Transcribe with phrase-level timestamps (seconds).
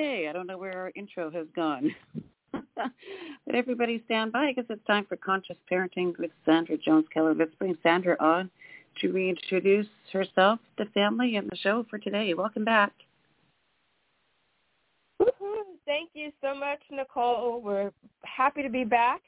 [0.00, 1.94] Okay, I don't know where our intro has gone.
[2.54, 7.34] but everybody stand by because it's time for Conscious Parenting with Sandra Jones Keller.
[7.34, 8.48] Let's bring Sandra on
[9.02, 12.32] to reintroduce herself, the family, and the show for today.
[12.32, 12.92] Welcome back.
[15.84, 17.60] Thank you so much, Nicole.
[17.60, 17.90] We're
[18.24, 19.20] happy to be back.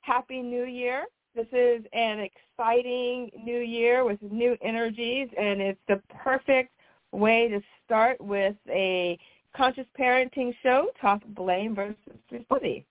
[0.00, 1.04] Happy New Year.
[1.34, 6.72] This is an exciting new year with new energies, and it's the perfect
[7.12, 9.18] way to start with a
[9.58, 11.96] conscious parenting show, talk blame versus
[12.30, 12.86] responsibility.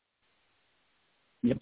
[1.41, 1.59] Yep.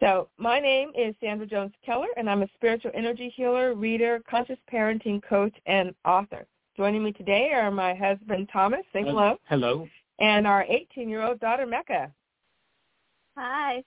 [0.00, 4.58] So my name is Sandra Jones Keller, and I'm a spiritual energy healer, reader, conscious
[4.72, 6.46] parenting coach, and author.
[6.76, 8.80] Joining me today are my husband Thomas.
[8.92, 9.36] Say hello.
[9.48, 9.88] Hello.
[10.20, 12.12] And our 18-year-old daughter Mecca.
[13.36, 13.82] Hi.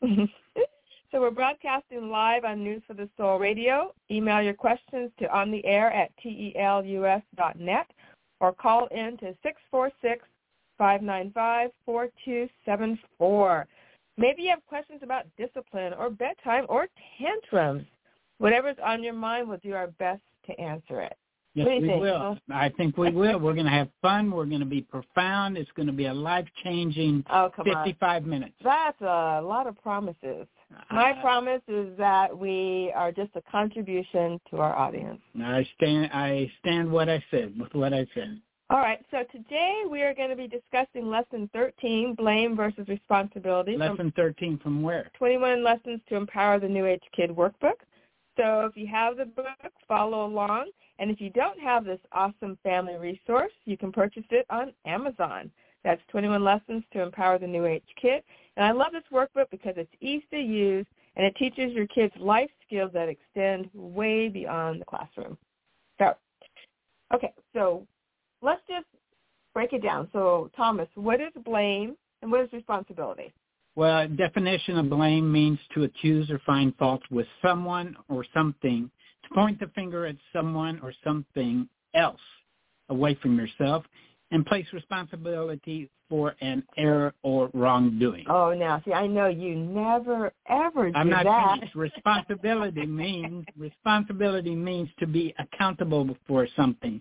[0.02, 3.92] so we're broadcasting live on News for the Soul Radio.
[4.10, 7.86] Email your questions to on the air at telus.net
[8.40, 9.34] or call in to
[10.80, 13.64] 646-595-4274.
[14.16, 16.86] Maybe you have questions about discipline or bedtime or
[17.18, 17.84] tantrums.
[18.38, 21.16] Whatever's on your mind, we'll do our best to answer it.
[21.54, 22.00] Yes, we think?
[22.00, 22.38] will.
[22.52, 23.38] I think we will.
[23.38, 24.30] We're going to have fun.
[24.30, 25.56] We're going to be profound.
[25.56, 28.28] It's going to be a life-changing oh, 55 on.
[28.28, 28.54] minutes.
[28.62, 30.46] That's a lot of promises.
[30.90, 35.20] My uh, promise is that we are just a contribution to our audience.
[35.42, 36.10] I stand.
[36.12, 38.40] I stand what I said with what I said.
[38.70, 39.02] All right.
[39.10, 43.78] So today we are going to be discussing lesson 13, blame versus responsibility.
[43.78, 45.10] Lesson 13 from where?
[45.16, 47.80] 21 lessons to empower the New Age Kid workbook.
[48.36, 50.70] So if you have the book, follow along.
[50.98, 55.50] And if you don't have this awesome family resource, you can purchase it on Amazon.
[55.84, 58.22] That's 21 Lessons to Empower the New Age Kid.
[58.56, 62.12] And I love this workbook because it's easy to use and it teaches your kids
[62.18, 65.36] life skills that extend way beyond the classroom.
[65.98, 66.14] So,
[67.14, 67.86] okay, so
[68.42, 68.86] let's just
[69.54, 70.08] break it down.
[70.12, 73.32] So, Thomas, what is blame and what is responsibility?
[73.74, 78.90] Well, definition of blame means to accuse or find fault with someone or something
[79.22, 82.20] to point the finger at someone or something else
[82.88, 83.84] away from yourself
[84.30, 88.24] and place responsibility for an error or wrongdoing.
[88.28, 91.58] Oh, now see, I know you never ever do I'm not that.
[91.60, 91.74] Finished.
[91.74, 97.00] Responsibility means responsibility means to be accountable for something,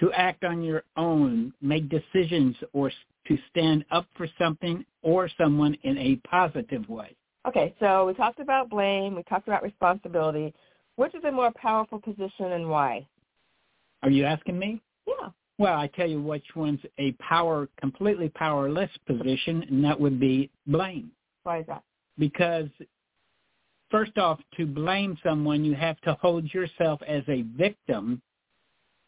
[0.00, 2.90] to act on your own, make decisions, or
[3.26, 7.14] to stand up for something or someone in a positive way.
[7.46, 10.52] Okay, so we talked about blame, we talked about responsibility.
[10.96, 13.06] Which is a more powerful position and why?
[14.02, 14.82] Are you asking me?
[15.06, 15.28] Yeah.
[15.58, 20.50] Well, I tell you which one's a power, completely powerless position, and that would be
[20.66, 21.10] blame.
[21.42, 21.82] Why is that?
[22.16, 22.68] Because
[23.90, 28.22] first off, to blame someone, you have to hold yourself as a victim,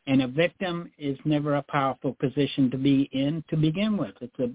[0.08, 4.14] and a victim is never a powerful position to be in to begin with.
[4.20, 4.50] It's a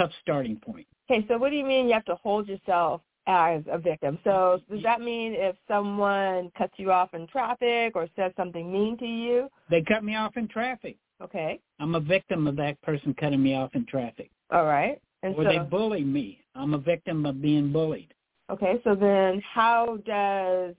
[0.00, 0.86] tough starting point.
[1.08, 4.18] Okay, so what do you mean you have to hold yourself as a victim.
[4.24, 8.96] So does that mean if someone cuts you off in traffic or says something mean
[8.98, 9.48] to you?
[9.70, 10.96] They cut me off in traffic.
[11.22, 11.60] Okay.
[11.78, 14.30] I'm a victim of that person cutting me off in traffic.
[14.50, 15.00] All right.
[15.22, 16.40] And or so, they bully me.
[16.54, 18.12] I'm a victim of being bullied.
[18.50, 20.74] Okay, so then how does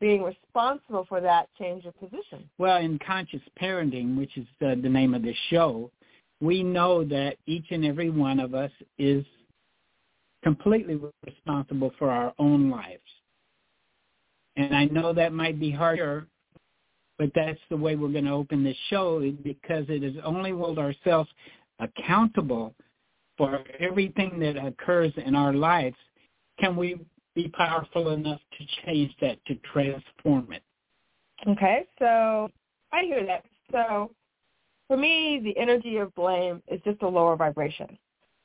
[0.00, 2.48] being responsible for that change your position?
[2.58, 5.90] Well, in conscious parenting, which is uh, the name of this show,
[6.40, 9.24] we know that each and every one of us is
[10.42, 13.00] completely responsible for our own lives.
[14.56, 16.26] And I know that might be harder,
[17.18, 20.78] but that's the way we're going to open this show because it is only hold
[20.78, 21.30] ourselves
[21.80, 22.74] accountable
[23.36, 25.96] for everything that occurs in our lives
[26.58, 26.98] can we
[27.34, 30.62] be powerful enough to change that, to transform it.
[31.48, 32.48] Okay, so
[32.92, 33.44] I hear that.
[33.72, 34.12] So
[34.86, 37.98] for me, the energy of blame is just a lower vibration.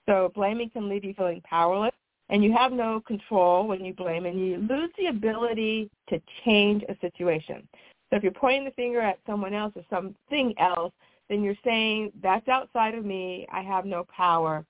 [0.07, 1.94] So blaming can leave you feeling powerless,
[2.30, 6.84] and you have no control when you blame, and you lose the ability to change
[6.90, 7.68] a situation.
[8.09, 10.93] So if you're pointing the finger at someone else or something else,
[11.29, 13.47] then you're saying, that's outside of me.
[13.51, 14.65] I have no power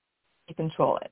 [0.47, 1.12] to control it.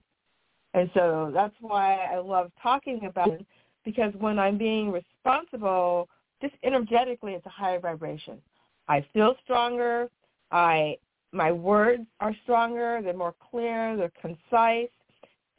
[0.74, 3.46] And so that's why I love talking about it,
[3.86, 6.10] because when I'm being responsible,
[6.42, 8.40] just energetically, it's a higher vibration.
[8.88, 10.10] I feel stronger.
[10.52, 10.98] I
[11.34, 14.90] my words are stronger, they're more clear, they're concise,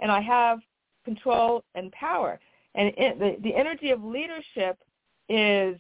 [0.01, 0.61] and I have
[1.05, 2.41] control and power.
[2.75, 4.79] And it, the, the energy of leadership
[5.29, 5.79] is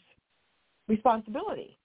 [0.89, 1.79] responsibility.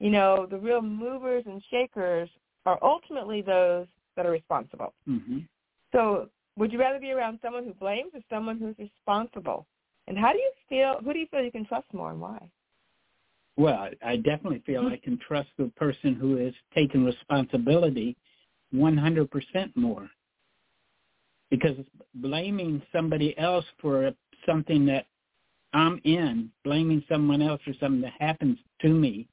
[0.00, 2.28] You know, the real movers and shakers
[2.66, 3.86] are ultimately those
[4.16, 4.94] that are responsible.
[5.08, 5.38] Mm-hmm.
[5.92, 9.66] So would you rather be around someone who blames or someone who's responsible?
[10.06, 12.38] And how do you feel, who do you feel you can trust more and why?
[13.56, 14.94] Well, I definitely feel mm-hmm.
[14.94, 18.16] I can trust the person who is taking responsibility
[18.74, 19.28] 100%
[19.74, 20.08] more.
[21.50, 21.76] Because
[22.14, 24.12] blaming somebody else for
[24.46, 25.06] something that
[25.72, 29.28] I'm in, blaming someone else for something that happens to me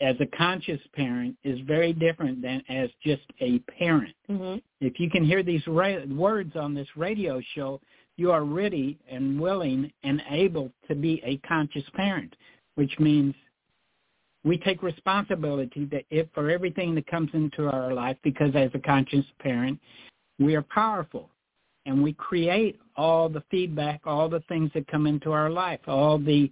[0.00, 4.14] as a conscious parent is very different than as just a parent.
[4.30, 4.58] Mm-hmm.
[4.80, 7.80] If you can hear these ra- words on this radio show,
[8.16, 12.34] you are ready and willing and able to be a conscious parent,
[12.74, 13.34] which means
[14.42, 18.78] we take responsibility that if for everything that comes into our life because as a
[18.78, 19.78] conscious parent,
[20.38, 21.29] we are powerful
[21.90, 26.18] and we create all the feedback, all the things that come into our life, all
[26.18, 26.48] the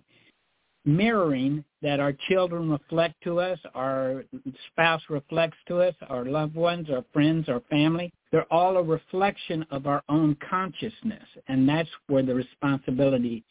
[0.84, 4.24] mirroring that our children reflect to us, our
[4.72, 8.12] spouse reflects to us, our loved ones, our friends, our family.
[8.32, 13.44] They're all a reflection of our own consciousness, and that's where the responsibility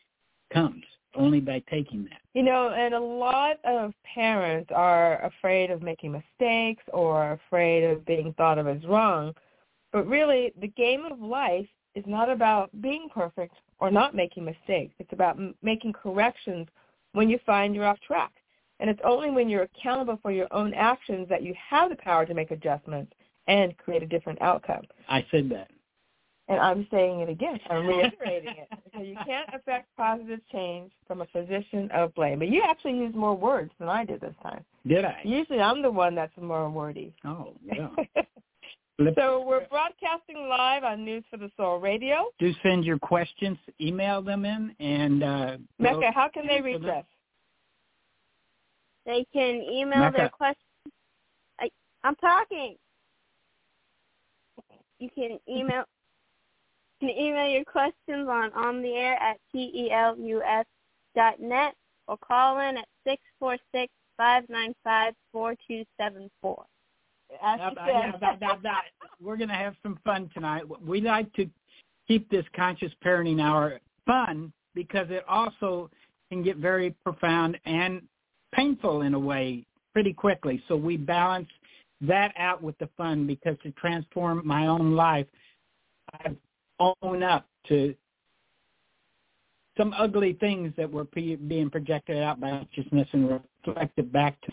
[0.53, 0.83] comes,
[1.15, 2.19] only by taking that.
[2.33, 8.05] You know, and a lot of parents are afraid of making mistakes or afraid of
[8.05, 9.33] being thought of as wrong.
[9.93, 11.65] But really, the game of life
[11.97, 14.94] is not about being perfect or not making mistakes.
[14.99, 16.67] It's about m- making corrections
[17.13, 18.31] when you find you're off track.
[18.79, 22.25] And it's only when you're accountable for your own actions that you have the power
[22.27, 23.11] to make adjustments
[23.47, 24.83] and create a different outcome.
[25.09, 25.71] I said that.
[26.49, 27.59] And I'm saying it again.
[27.69, 28.69] I'm reiterating it.
[28.94, 32.39] So you can't affect positive change from a position of blame.
[32.39, 34.63] But you actually used more words than I did this time.
[34.85, 35.19] Did I?
[35.25, 37.13] Usually I'm the one that's more wordy.
[37.25, 37.89] Oh, yeah.
[39.15, 42.25] so we're broadcasting live on News for the Soul Radio.
[42.39, 47.05] Do send your questions, email them in, and uh, Mecca, how can they reach us?
[49.05, 50.17] They can email Mecca.
[50.17, 50.63] their questions.
[51.59, 51.69] I,
[52.03, 52.75] I'm talking.
[54.99, 55.83] You can email
[56.99, 60.63] you can email your questions on on the air at telus
[61.15, 61.75] dot net
[62.07, 66.65] or call in at six four six five nine five four two seven four.
[67.41, 68.79] As Now, now, now, now,
[69.21, 70.63] We're going to have some fun tonight.
[70.85, 71.50] We like to
[72.07, 75.89] keep this conscious parenting hour fun because it also
[76.29, 78.01] can get very profound and
[78.53, 80.63] painful in a way pretty quickly.
[80.68, 81.50] So we balance
[82.01, 85.27] that out with the fun because to transform my own life,
[86.13, 86.38] I've
[86.80, 87.95] owned up to
[89.77, 94.51] some ugly things that were pre- being projected out by consciousness and reflected back to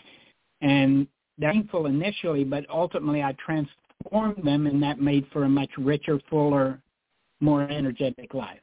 [0.61, 1.07] and
[1.39, 6.79] painful initially, but ultimately I transformed them, and that made for a much richer, fuller,
[7.39, 8.59] more energetic life.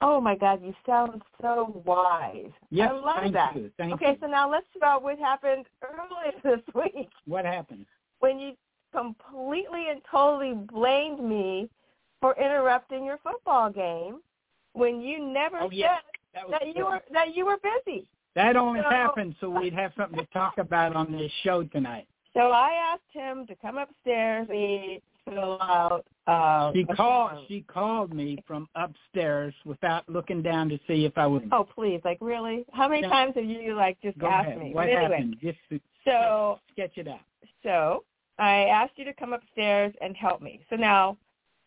[0.00, 2.50] Oh my God, you sound so wise.
[2.70, 3.56] Yes, I love thank that.
[3.56, 3.70] you.
[3.78, 4.16] Thank okay, you.
[4.20, 7.86] so now let's talk about what happened earlier this week What happened?
[8.20, 8.52] when you
[8.92, 11.68] completely and totally blamed me
[12.20, 14.20] for interrupting your football game
[14.72, 16.00] when you never Oh, said
[16.34, 18.06] That, that you were that you were busy.
[18.38, 22.06] That only So- happened so we'd have something to talk about on this show tonight.
[22.34, 26.04] So I asked him to come upstairs and fill out.
[26.26, 27.44] Uh, She called.
[27.48, 31.42] She called me from upstairs without looking down to see if I was.
[31.52, 32.64] Oh please, like really?
[32.72, 33.08] How many No.
[33.08, 34.58] times have you like just Go asked ahead.
[34.62, 34.72] me?
[34.72, 35.36] What But anyway, happened?
[35.40, 35.58] Just
[36.04, 37.20] so sketch it out.
[37.62, 38.04] So
[38.38, 40.60] I asked you to come upstairs and help me.
[40.70, 41.16] So now,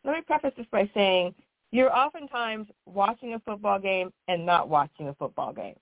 [0.05, 1.35] let me preface this by saying
[1.71, 5.75] you're oftentimes watching a football game and not watching a football game.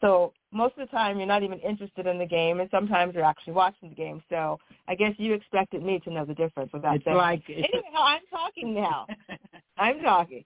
[0.00, 3.24] So most of the time you're not even interested in the game, and sometimes you're
[3.24, 4.22] actually watching the game.
[4.28, 4.58] So
[4.88, 7.16] I guess you expected me to know the difference without It's saying.
[7.16, 9.06] like it's I'm talking now.
[9.78, 10.44] I'm talking.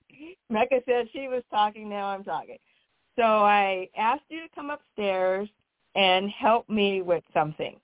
[0.48, 1.88] Mecca said she was talking.
[1.88, 2.58] Now I'm talking.
[3.16, 5.48] So I asked you to come upstairs
[5.94, 7.76] and help me with something.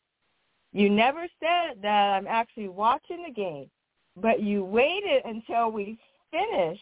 [0.72, 3.68] You never said that I'm actually watching the game,
[4.16, 5.98] but you waited until we
[6.30, 6.80] finished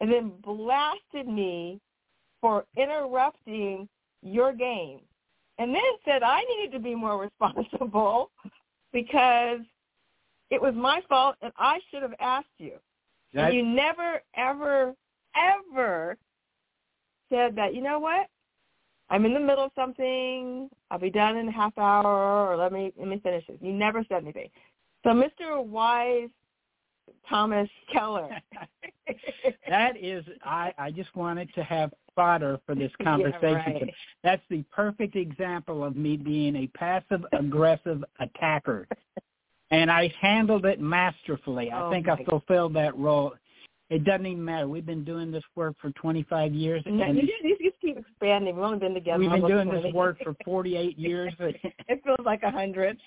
[0.00, 1.80] and then blasted me
[2.40, 3.88] for interrupting
[4.22, 5.00] your game.
[5.58, 8.30] And then said I needed to be more responsible
[8.92, 9.60] because
[10.50, 12.74] it was my fault and I should have asked you.
[13.34, 14.94] that, And you never, ever,
[15.36, 16.16] ever
[17.30, 18.26] said that, you know what?
[19.10, 20.70] I'm in the middle of something.
[20.90, 23.56] I'll be done in a half hour or let me let me finish this.
[23.60, 24.48] You never said anything.
[25.02, 25.64] So Mr.
[25.64, 26.28] Wise
[27.28, 28.28] Thomas Keller.
[29.68, 30.24] that is.
[30.44, 33.54] I I just wanted to have fodder for this Yeah, conversation.
[33.54, 33.94] right.
[34.22, 38.86] That's the perfect example of me being a passive aggressive attacker.
[39.70, 41.70] And I handled it masterfully.
[41.70, 43.32] I Oh, think I fulfilled that role.
[43.88, 44.68] It doesn't even matter.
[44.68, 48.54] We've been doing this work for 25 years, and you just, you just keep expanding.
[48.54, 49.18] We've only been together.
[49.18, 49.82] we've been doing 20.
[49.82, 51.32] this work for 48 years.
[51.40, 52.98] it feels like a hundred.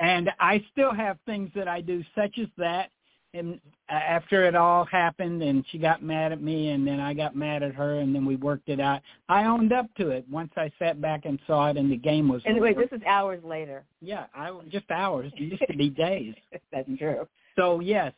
[0.00, 2.90] and I still have things that I do, such as that.
[3.34, 7.34] And after it all happened and she got mad at me and then I got
[7.34, 9.00] mad at her and then we worked it out.
[9.28, 12.28] I owned up to it once I sat back and saw it and the game
[12.28, 12.64] was And over.
[12.64, 13.84] wait, this is hours later.
[14.00, 15.32] Yeah, I just hours.
[15.36, 16.34] It used to be days.
[16.72, 17.26] That's true.
[17.56, 18.12] So yes,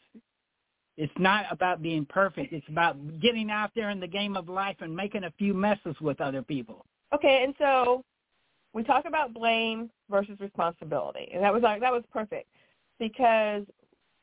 [0.97, 2.53] it's not about being perfect.
[2.53, 5.97] It's about getting out there in the game of life and making a few messes
[6.01, 6.85] with other people.
[7.13, 8.05] Okay, and so
[8.73, 12.49] we talk about blame versus responsibility, and that was like that was perfect
[12.99, 13.65] because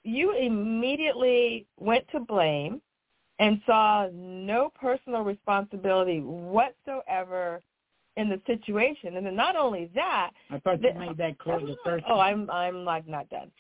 [0.03, 2.81] you immediately went to blame
[3.39, 7.62] and saw no personal responsibility whatsoever
[8.17, 9.17] in the situation.
[9.17, 12.20] And then not only that, I thought you The- made that clear the first oh,
[12.20, 13.51] I'm I'm like not done.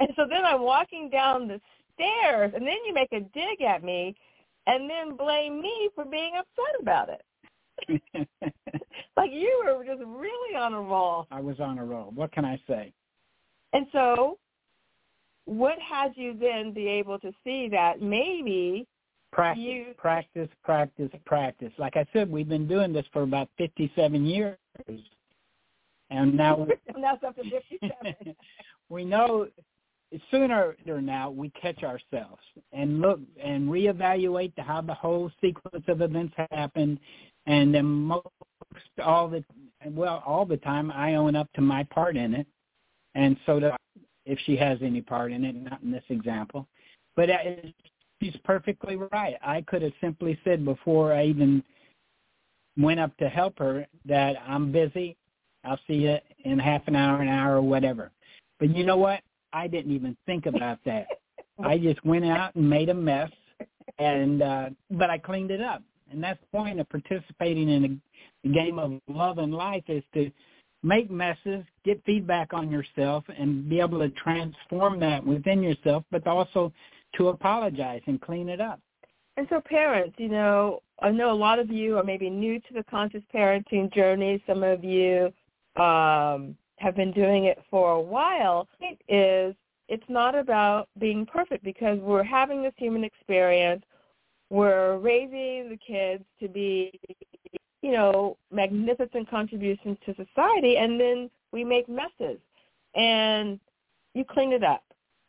[0.00, 1.60] And so then I'm walking down the
[1.94, 4.14] stairs, and then you make a dig at me,
[4.66, 7.22] and then blame me for being upset about it.
[9.16, 11.26] like you were just really on a roll.
[11.30, 12.10] I was on a roll.
[12.14, 12.92] What can I say?
[13.72, 14.38] And so
[15.46, 18.86] what had you then be able to see that maybe
[19.34, 21.72] Practice, You- practice, practice, practice.
[21.76, 24.56] Like I said, we've been doing this for about 57 years.
[26.10, 28.36] And now now up to 57.
[28.88, 29.48] we know
[30.30, 36.00] sooner or now we catch ourselves and look and reevaluate how the whole sequence of
[36.00, 37.00] events happened
[37.46, 38.28] and then most
[39.02, 39.44] all the
[39.90, 42.46] well all the time I own up to my part in it
[43.16, 43.76] and so do I,
[44.26, 46.66] if she has any part in it not in this example
[47.16, 47.28] but
[48.20, 51.62] she's perfectly right I could have simply said before I even
[52.76, 55.16] went up to help her that I'm busy
[55.64, 58.10] I'll see you in half an hour an hour or whatever
[58.58, 59.20] but you know what
[59.54, 61.06] I didn't even think about that.
[61.64, 63.30] I just went out and made a mess,
[63.98, 65.82] and uh, but I cleaned it up.
[66.10, 68.00] And that's the point of participating in
[68.44, 70.30] a game of love and life is to
[70.84, 76.26] make messes, get feedback on yourself, and be able to transform that within yourself, but
[76.26, 76.72] also
[77.16, 78.80] to apologize and clean it up.
[79.36, 82.74] And so parents, you know, I know a lot of you are maybe new to
[82.74, 84.42] the conscious parenting journey.
[84.46, 85.32] Some of you
[85.76, 88.68] um, have been doing it for a while.
[88.80, 89.56] It is
[89.88, 93.84] it's not about being perfect because we're having this human experience.
[94.50, 96.98] We're raising the kids to be,
[97.84, 102.38] you know, magnificent contributions to society, and then we make messes.
[102.94, 103.60] And
[104.14, 104.82] you clean it up.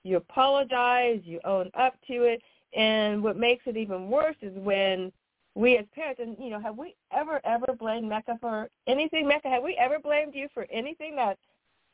[0.05, 1.19] You apologize.
[1.25, 2.41] You own up to it.
[2.73, 5.11] And what makes it even worse is when
[5.53, 9.27] we as parents, and you know, have we ever ever blamed Mecca for anything?
[9.27, 11.37] Mecca, have we ever blamed you for anything that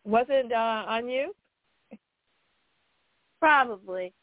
[0.05, 1.33] wasn't uh, on you?
[3.39, 4.13] Probably.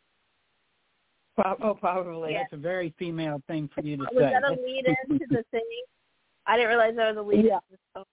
[1.35, 2.35] Pro- Oh, probably.
[2.35, 2.43] Yeah.
[2.43, 4.33] That's a very female thing for you to Was say.
[4.33, 5.63] that a lead into the thing?
[6.49, 7.57] I didn't realize that was a lead Yeah.
[7.57, 8.05] into the song.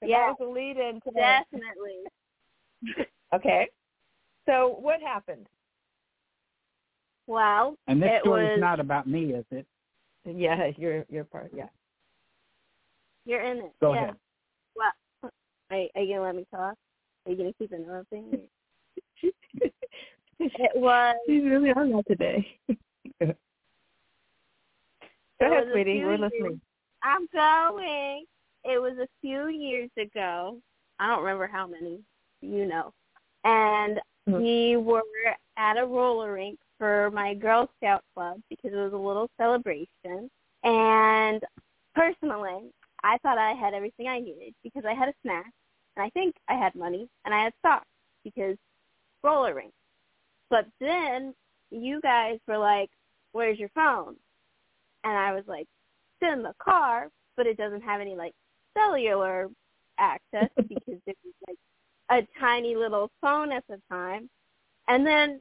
[0.00, 1.44] That Yeah, was the lead into that.
[1.52, 1.98] definitely.
[3.34, 3.68] Okay.
[4.46, 5.46] So what happened?
[7.26, 9.66] Well, and this it story's was, not about me, is it?
[10.24, 11.50] Yeah, your your part.
[11.54, 11.68] Yeah.
[13.26, 13.72] you're in it.
[13.82, 14.02] Go yeah.
[14.04, 14.16] ahead.
[14.74, 14.92] Well,
[15.70, 16.74] are, are you gonna let me talk?
[17.26, 18.48] Are you gonna keep interrupting?
[20.40, 21.16] it was.
[21.26, 22.46] She's really on that today.
[23.20, 23.34] Go
[25.40, 26.02] ahead, sweetie.
[26.02, 26.60] We're years- listening.
[27.02, 28.24] I'm going.
[28.64, 30.58] It was a few years ago.
[30.98, 32.00] I don't remember how many.
[32.40, 32.92] You know.
[33.44, 34.40] And Mhm.
[34.40, 35.02] we were
[35.56, 40.30] at a roller rink for my Girl Scout club because it was a little celebration.
[40.64, 41.44] And
[41.94, 42.72] personally,
[43.04, 45.50] I thought I had everything I needed because I had a snack,
[45.96, 47.86] and I think I had money, and I had socks
[48.24, 48.56] because
[49.22, 49.72] roller rink.
[50.50, 51.34] But then
[51.70, 52.90] you guys were like,
[53.32, 54.16] "Where's your phone?"
[55.04, 55.68] And I was like,
[56.20, 58.32] "It's in the car, but it doesn't have any like
[58.76, 59.48] cellular
[59.98, 61.58] access because it was like
[62.10, 64.28] a tiny little phone at the time."
[64.88, 65.40] And then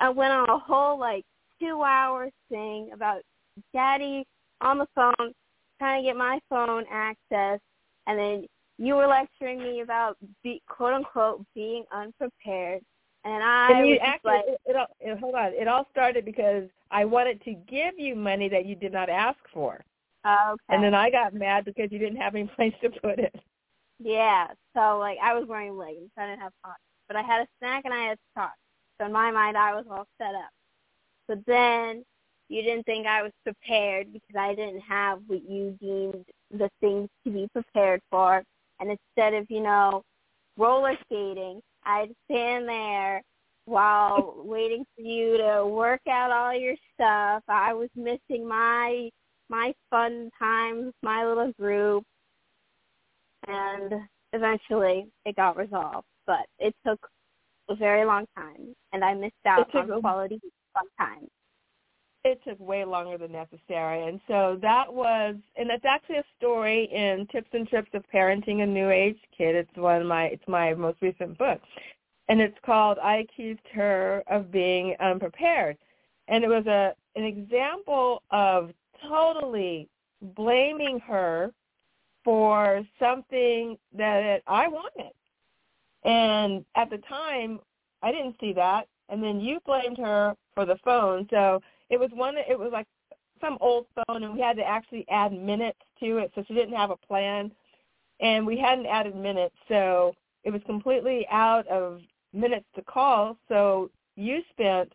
[0.00, 1.24] I went on a whole like
[1.60, 3.22] two hour thing about
[3.72, 4.26] daddy
[4.60, 5.32] on the phone
[5.78, 7.60] trying to get my phone access
[8.06, 8.46] and then
[8.78, 12.82] you were lecturing me about be, quote unquote being unprepared
[13.24, 15.52] and I And you actually, like it, it, all, it, hold on.
[15.52, 19.38] It all started because I wanted to give you money that you did not ask
[19.52, 19.84] for,
[20.26, 23.34] okay and then I got mad because you didn't have any place to put it.
[23.98, 27.46] yeah so like I was wearing leggings I didn't have socks but I had a
[27.58, 28.58] snack and I had socks
[28.98, 30.50] so in my mind I was all set up
[31.28, 32.04] but then
[32.48, 37.08] you didn't think I was prepared because I didn't have what you deemed the things
[37.24, 38.42] to be prepared for.
[38.78, 40.02] And instead of, you know,
[40.58, 43.22] roller skating, I'd stand there
[43.64, 47.42] while waiting for you to work out all your stuff.
[47.48, 49.10] I was missing my
[49.48, 52.04] my fun times, my little group.
[53.46, 53.92] And
[54.32, 56.06] eventually it got resolved.
[56.26, 57.00] But it took
[57.68, 60.40] a very long time and I missed out on quality
[60.76, 61.28] sometimes.
[62.24, 66.84] It took way longer than necessary, and so that was, and it's actually a story
[66.92, 69.56] in Tips and Trips of Parenting a New Age Kid.
[69.56, 71.60] It's one of my, it's my most recent book,
[72.28, 75.76] and it's called "I Accused Her of Being Unprepared,"
[76.28, 78.70] and it was a an example of
[79.08, 79.88] totally
[80.36, 81.52] blaming her
[82.22, 85.12] for something that I wanted.
[86.04, 87.58] And at the time,
[88.00, 88.86] I didn't see that.
[89.08, 91.26] And then you blamed her for the phone.
[91.30, 91.60] So
[91.92, 92.36] it was one.
[92.36, 92.86] It was like
[93.40, 96.32] some old phone, and we had to actually add minutes to it.
[96.34, 97.52] So she didn't have a plan,
[98.20, 102.00] and we hadn't added minutes, so it was completely out of
[102.32, 103.36] minutes to call.
[103.48, 104.92] So you spent,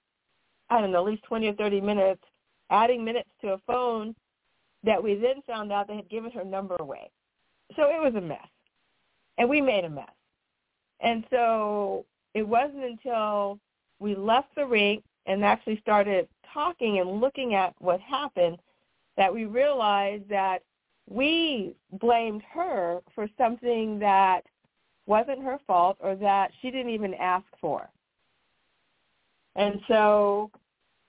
[0.69, 2.23] I don't know, at least twenty or thirty minutes
[2.69, 4.13] adding minutes to a phone
[4.83, 7.09] that we then found out they had given her number away.
[7.75, 8.47] So it was a mess.
[9.37, 10.11] And we made a mess.
[10.99, 13.59] And so it wasn't until
[13.99, 18.57] we left the rink and actually started talking and looking at what happened
[19.17, 20.59] that we realized that
[21.09, 24.41] we blamed her for something that
[25.05, 27.89] wasn't her fault or that she didn't even ask for.
[29.55, 30.51] And so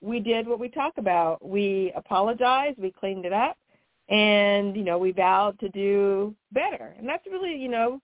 [0.01, 1.45] we did what we talk about.
[1.45, 3.57] We apologized, we cleaned it up,
[4.09, 7.99] and you know we vowed to do better and that's really you know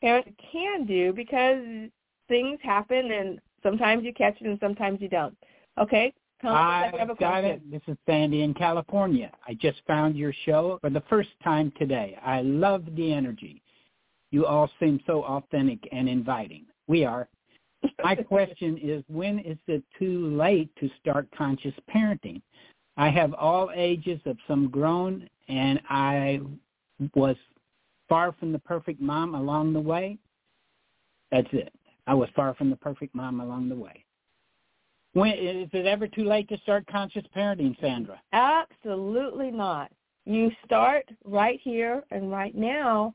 [0.00, 1.64] parents can do because
[2.28, 5.36] things happen and sometimes you catch it and sometimes you don't
[5.78, 6.12] okay
[6.44, 7.68] I got it.
[7.70, 9.32] This is Sandy in California.
[9.46, 12.16] I just found your show for the first time today.
[12.24, 13.60] I love the energy.
[14.30, 16.66] You all seem so authentic and inviting.
[16.86, 17.28] We are.
[18.04, 22.40] My question is, when is it too late to start conscious parenting?
[22.96, 26.40] I have all ages of some grown and I
[27.14, 27.36] was
[28.08, 30.18] far from the perfect mom along the way.
[31.30, 31.72] That's it.
[32.08, 34.04] I was far from the perfect mom along the way.
[35.12, 38.18] When is it ever too late to start conscious parenting, Sandra?
[38.32, 39.92] Absolutely not.
[40.24, 43.14] You start right here and right now,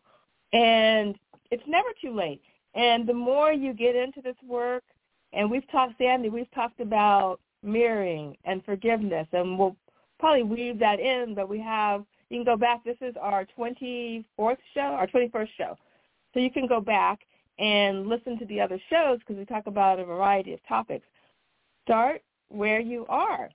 [0.54, 1.16] and
[1.50, 2.42] it's never too late.
[2.76, 4.84] And the more you get into this work,
[5.34, 9.76] and we've talked, Sandy, we've talked about mirroring and forgiveness, and we'll
[10.20, 12.84] probably weave that in, but we have you can go back.
[12.84, 15.78] This is our 24th show, our 21st show.
[16.34, 17.20] So you can go back
[17.60, 21.06] and listen to the other shows because we talk about a variety of topics.
[21.84, 23.50] Start where you are.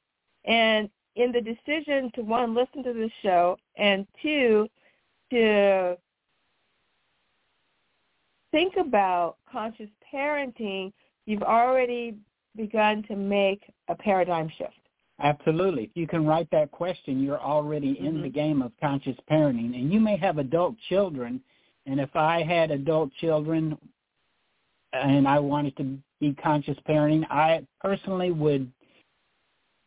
[0.44, 4.68] And in the decision to, one, listen to this show, and two,
[5.30, 5.96] to
[8.50, 10.92] think about conscious parenting,
[11.26, 12.14] you've already
[12.56, 14.72] begun to make a paradigm shift.
[15.20, 15.84] Absolutely.
[15.84, 18.06] If you can write that question, you're already mm-hmm.
[18.06, 19.74] in the game of conscious parenting.
[19.74, 21.40] And you may have adult children.
[21.88, 23.76] And if I had adult children
[24.92, 28.70] and I wanted to be conscious parenting, I personally would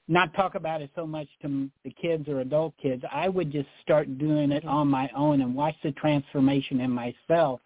[0.08, 3.04] not talk about it so much to the kids or adult kids.
[3.12, 7.62] I would just start doing it on my own and watch the transformation in myself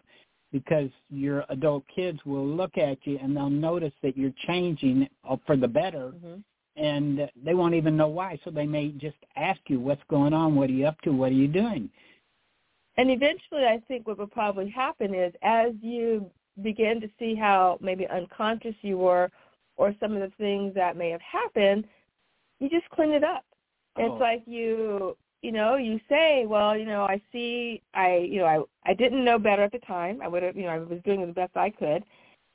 [0.52, 5.08] because your adult kids will look at you and they'll notice that you're changing
[5.46, 6.12] for the better.
[6.16, 6.40] Mm-hmm
[6.78, 8.38] and they won't even know why.
[8.44, 10.56] So they may just ask you, "What's going on?
[10.56, 11.12] What are you up to?
[11.12, 11.90] What are you doing?"
[12.98, 16.30] And eventually, I think what will probably happen is as you
[16.64, 19.30] begin to see how maybe unconscious you were,
[19.78, 21.86] or some of the things that may have happened,
[22.60, 23.44] you just clean it up.
[23.98, 24.06] Oh.
[24.06, 28.46] It's like you, you know, you say, well, you know, I see, I, you know,
[28.46, 30.22] I, I didn't know better at the time.
[30.22, 32.06] I would have, you know, I was doing the best I could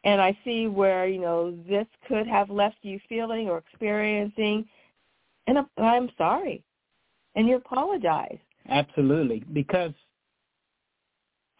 [0.04, 4.66] and I see where you know this could have left you feeling or experiencing,
[5.46, 6.62] and I'm sorry,
[7.34, 8.38] and you apologize.
[8.68, 9.92] Absolutely, because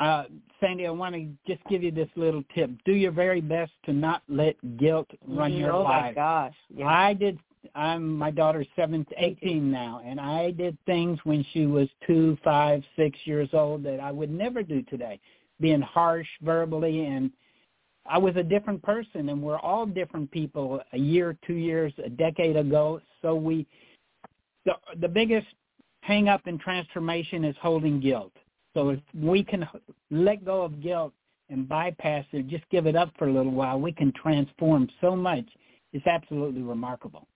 [0.01, 0.25] uh,
[0.61, 3.93] Sandy, I want to just give you this little tip: do your very best to
[3.93, 6.03] not let guilt run your oh life.
[6.03, 6.55] Oh my gosh!
[6.75, 6.87] Yeah.
[6.87, 7.39] I did.
[7.75, 12.83] I'm my daughter's seven, eighteen now, and I did things when she was two, five,
[12.97, 15.21] six years old that I would never do today.
[15.61, 17.31] Being harsh verbally and
[18.07, 20.81] I was a different person, and we're all different people.
[20.93, 23.01] A year, two years, a decade ago.
[23.23, 23.67] So we,
[24.65, 25.47] the the biggest
[26.01, 28.33] hang up in transformation is holding guilt.
[28.75, 29.67] So if we can
[30.11, 31.13] let go of guilt
[31.49, 35.17] and bypass it, just give it up for a little while, we can transform so
[35.17, 35.47] much.
[35.93, 37.27] It's absolutely remarkable.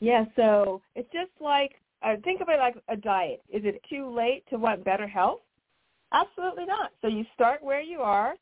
[0.00, 0.26] Yeah.
[0.36, 1.72] So it's just like
[2.02, 3.42] uh, think of it like a diet.
[3.48, 5.40] Is it too late to want better health?
[6.12, 6.92] Absolutely not.
[7.02, 8.34] So you start where you are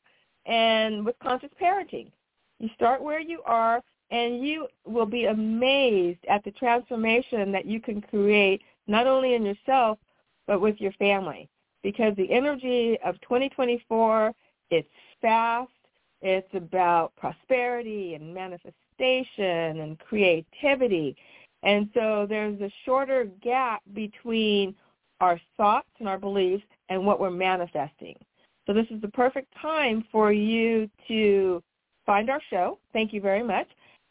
[0.45, 2.11] and with conscious parenting.
[2.59, 7.81] You start where you are and you will be amazed at the transformation that you
[7.81, 9.99] can create not only in yourself
[10.47, 11.49] but with your family
[11.85, 14.33] because the energy of 2024
[14.71, 14.89] it's
[15.23, 15.71] fast
[16.23, 21.17] it's about prosperity and manifestation and creativity
[21.63, 24.75] And so there's a shorter gap between
[25.21, 28.17] our thoughts and our beliefs and what we're manifesting.
[28.67, 31.63] So this is the perfect time for you to
[32.07, 32.79] find our show.
[32.93, 33.69] Thank you very much.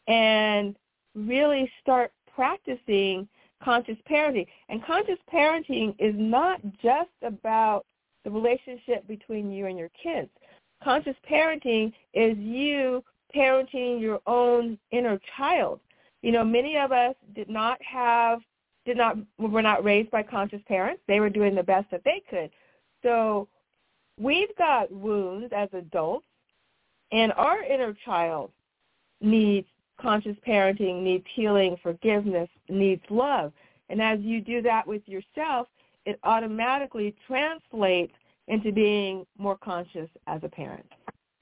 [0.07, 0.75] And
[1.15, 3.27] really start practicing
[3.63, 4.47] conscious parenting.
[4.69, 7.86] And conscious parenting is not just about
[8.23, 10.30] the relationship between you and your kids.
[10.84, 13.04] Conscious parenting is you
[13.36, 15.80] parenting your own inner child.
[16.21, 18.39] You know, many of us did not have
[18.86, 21.02] did not were not raised by conscious parents.
[21.08, 22.49] They were doing the best that they could.
[23.02, 23.47] So
[24.19, 26.26] we've got wounds as adults
[27.12, 28.52] and our inner child
[29.21, 29.67] needs
[29.99, 33.51] conscious parenting, needs healing, forgiveness, needs love.
[33.89, 35.67] And as you do that with yourself,
[36.06, 38.13] it automatically translates
[38.47, 40.86] into being more conscious as a parent?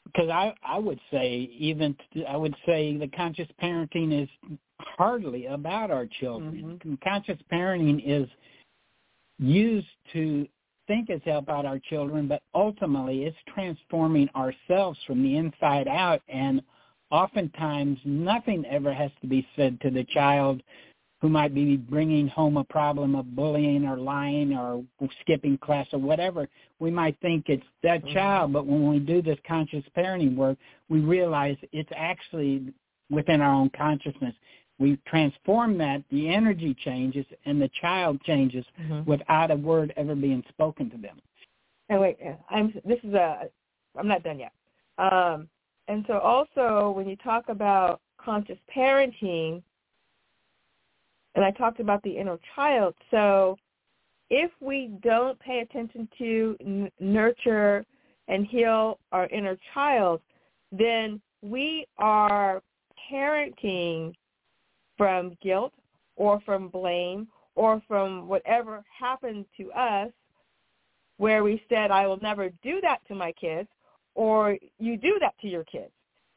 [0.06, 1.96] Because I, I would say even
[2.28, 4.30] I would say the conscious parenting is
[4.80, 6.80] hardly about our children.
[6.84, 6.96] Mm-hmm.
[7.04, 8.28] Conscious parenting is
[9.40, 10.48] used to
[10.88, 16.22] think it's about our children, but ultimately it's transforming ourselves from the inside out.
[16.28, 16.62] And
[17.12, 20.62] oftentimes nothing ever has to be said to the child
[21.21, 24.84] who might be bringing home a problem of bullying or lying or
[25.21, 26.47] skipping class or whatever,
[26.80, 28.13] we might think it's that mm-hmm.
[28.13, 30.58] child, but when we do this conscious parenting work,
[30.89, 32.74] we realize it's actually
[33.12, 34.34] within our own consciousness.
[34.80, 39.08] We transform that, the energy changes, and the child changes mm-hmm.
[39.08, 41.21] without a word ever being spoken to them.
[41.89, 42.17] And wait,
[42.50, 43.43] I'm this is a
[43.95, 44.54] I'm not done yet.
[44.97, 45.50] Um,
[45.88, 49.62] and so also when you talk about conscious parenting,
[51.36, 52.94] and I talked about the inner child.
[53.10, 53.58] So
[54.30, 57.86] if we don't pay attention to n- nurture
[58.28, 60.22] and heal our inner child,
[60.72, 62.62] then we are
[63.12, 64.13] parenting
[64.98, 65.74] from guilt
[66.15, 70.12] or from blame or from whatever happened to us
[71.17, 73.70] where we said, I will never do that to my kids,
[74.15, 75.91] or you do that to your kids.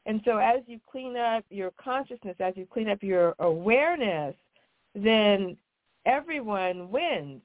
[0.05, 4.35] And so as you clean up your consciousness, as you clean up your awareness,
[4.93, 5.57] then
[6.05, 7.41] everyone wins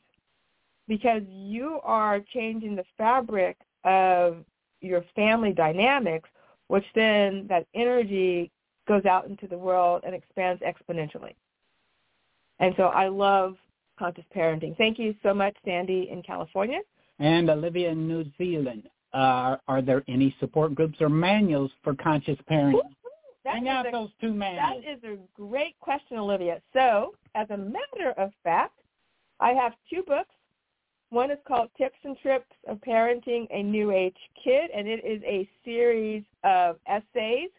[0.86, 4.44] because you are changing the fabric of
[4.80, 6.28] your family dynamics,
[6.68, 8.50] which then that energy
[8.86, 11.34] goes out into the world and expands exponentially.
[12.58, 13.56] And so I love
[13.98, 14.76] conscious parenting.
[14.76, 16.80] Thank you so much, Sandy in California.
[17.18, 18.88] And Olivia in New Zealand.
[19.12, 22.80] Uh, are there any support groups or manuals for conscious parenting?
[23.44, 24.84] That Hang out a, those two manuals.
[24.84, 26.60] That is a great question, Olivia.
[26.72, 28.78] So, as a matter of fact,
[29.40, 30.34] I have two books.
[31.08, 35.22] One is called Tips and Trips of Parenting a New Age Kid, and it is
[35.24, 37.50] a series of essays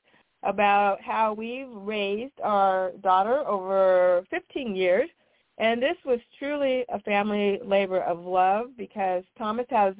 [0.44, 5.10] about how we've raised our daughter over 15 years.
[5.58, 9.94] And this was truly a family labor of love because Thomas has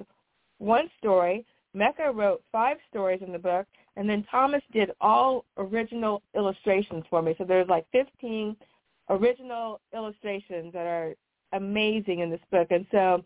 [0.62, 1.46] one story.
[1.74, 7.22] Mecca wrote five stories in the book, and then Thomas did all original illustrations for
[7.22, 7.34] me.
[7.38, 8.56] So there's like 15
[9.10, 11.16] original illustrations that are
[11.54, 12.68] amazing in this book.
[12.72, 13.24] And so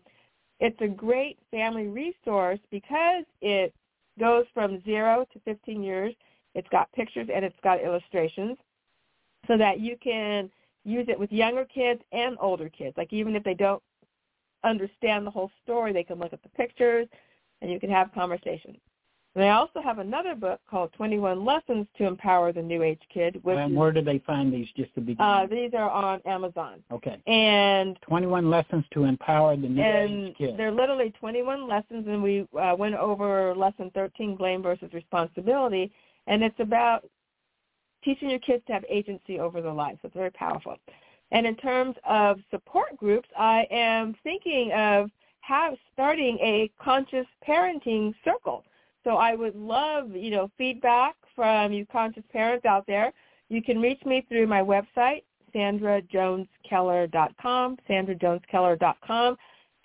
[0.60, 3.74] it's a great family resource because it
[4.18, 6.14] goes from zero to 15 years.
[6.54, 8.56] It's got pictures and it's got illustrations
[9.46, 10.50] so that you can
[10.84, 12.96] use it with younger kids and older kids.
[12.96, 13.82] Like even if they don't
[14.64, 17.06] understand the whole story, they can look at the pictures
[17.62, 18.78] and you can have conversations.
[19.36, 23.38] And I also have another book called 21 Lessons to Empower the New Age Kid.
[23.44, 25.20] Which and where do they find these just to begin?
[25.20, 26.82] Uh, these are on Amazon.
[26.90, 27.20] Okay.
[27.26, 30.56] And 21 Lessons to Empower the New Age Kid.
[30.56, 35.92] They're literally 21 lessons, and we uh, went over lesson 13, blame versus responsibility,
[36.26, 37.04] and it's about
[38.02, 39.98] teaching your kids to have agency over their lives.
[40.00, 40.78] So it's very powerful.
[41.30, 45.10] And in terms of support groups, I am thinking of
[45.46, 48.64] have starting a conscious parenting circle
[49.06, 53.12] so I would love, you know, feedback from you conscious parents out there.
[53.48, 55.22] You can reach me through my website,
[55.54, 59.36] sandrajoneskeller.com, sandrajoneskeller.com.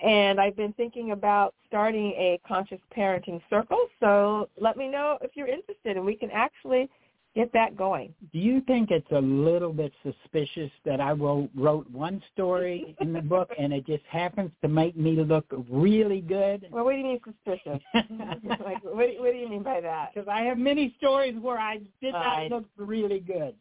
[0.04, 3.86] And I've been thinking about starting a conscious parenting circle.
[4.00, 6.90] So let me know if you're interested and we can actually
[7.36, 8.14] get that going.
[8.34, 13.14] Do you think it's a little bit suspicious that I wrote, wrote one story in
[13.14, 16.68] the book and it just happens to make me look really good?
[16.72, 17.82] Well, what do you mean suspicious?
[17.94, 20.10] like, what, do, what do you mean by that?
[20.14, 23.56] Because I have many stories where I did not look really good.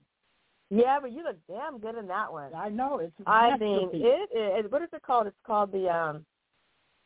[0.71, 2.55] Yeah, but you look damn good in that one.
[2.55, 3.13] I know it's.
[3.27, 4.71] I mean, it, it.
[4.71, 5.27] What is it called?
[5.27, 6.25] It's called the um,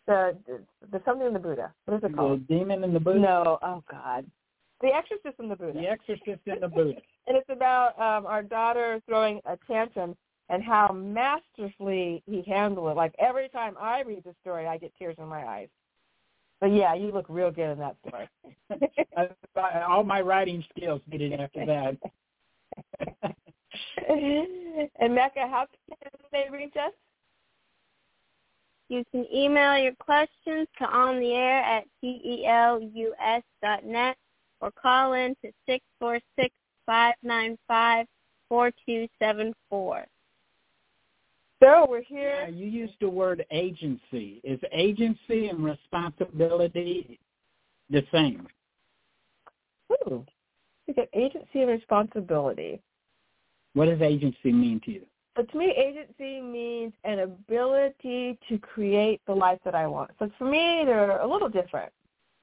[0.06, 0.60] the the,
[0.92, 1.72] the something in the Buddha.
[1.86, 2.46] What is it called?
[2.46, 3.20] The demon in the Buddha.
[3.20, 3.58] No.
[3.62, 4.26] Oh God.
[4.84, 5.80] The Exorcist in the Buddha.
[5.80, 6.92] The Exorcist in the Buddha.
[7.26, 10.14] and it's about um, our daughter throwing a tantrum
[10.50, 12.94] and how masterfully he handled it.
[12.96, 15.68] Like every time I read the story, I get tears in my eyes.
[16.60, 18.28] But yeah, you look real good in that story.
[19.88, 21.96] All my writing skills did it after that.
[25.00, 26.92] and Mecca, how can they reach us?
[28.90, 34.18] You can email your questions to on the air at telus dot net
[34.64, 36.54] or call in to six four six
[36.86, 38.06] five nine five
[38.48, 40.06] four two seven four.
[41.62, 42.38] So we're here.
[42.40, 44.40] Yeah, you used the word agency.
[44.42, 47.18] Is agency and responsibility
[47.90, 48.48] the same?
[49.92, 50.24] Ooh,
[50.88, 52.80] we got agency and responsibility.
[53.74, 55.02] What does agency mean to you?
[55.36, 60.12] But to me, agency means an ability to create the life that I want.
[60.18, 61.92] So for me, they're a little different.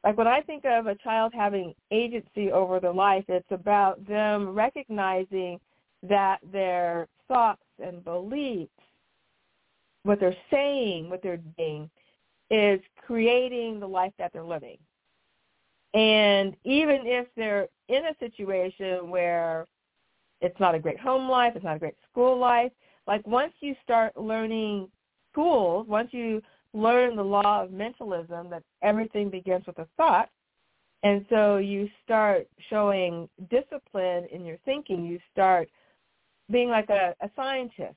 [0.04, 4.50] Like when I think of a child having agency over their life, it's about them
[4.50, 5.60] recognizing
[6.04, 8.72] that their thoughts and beliefs,
[10.04, 11.90] what they're saying, what they're doing,
[12.50, 14.78] is creating the life that they're living.
[15.94, 19.68] And even if they're in a situation where
[20.42, 22.72] it's not a great home life, it's not a great school life,
[23.08, 24.88] like once you start learning
[25.36, 26.42] tools, once you
[26.74, 30.30] learn the law of mentalism that everything begins with a thought,
[31.04, 35.68] and so you start showing discipline in your thinking, you start
[36.52, 37.96] being like a, a scientist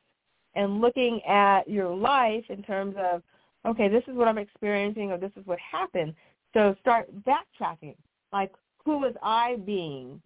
[0.55, 3.23] and looking at your life in terms of,
[3.67, 6.15] okay, this is what I'm experiencing or this is what happened.
[6.55, 7.97] So start backtracking.
[8.33, 8.53] Like,
[8.85, 10.21] who was I being?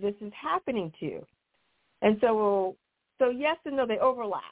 [0.00, 1.22] This is happening to.
[2.02, 2.76] And so we'll,
[3.18, 4.42] so yes and no, they overlap.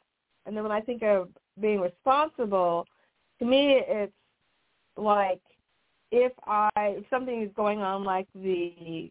[0.47, 1.29] And then when I think of
[1.61, 2.87] being responsible,
[3.41, 4.13] to me it's
[4.97, 5.41] like
[6.13, 9.11] if I if something is going on like the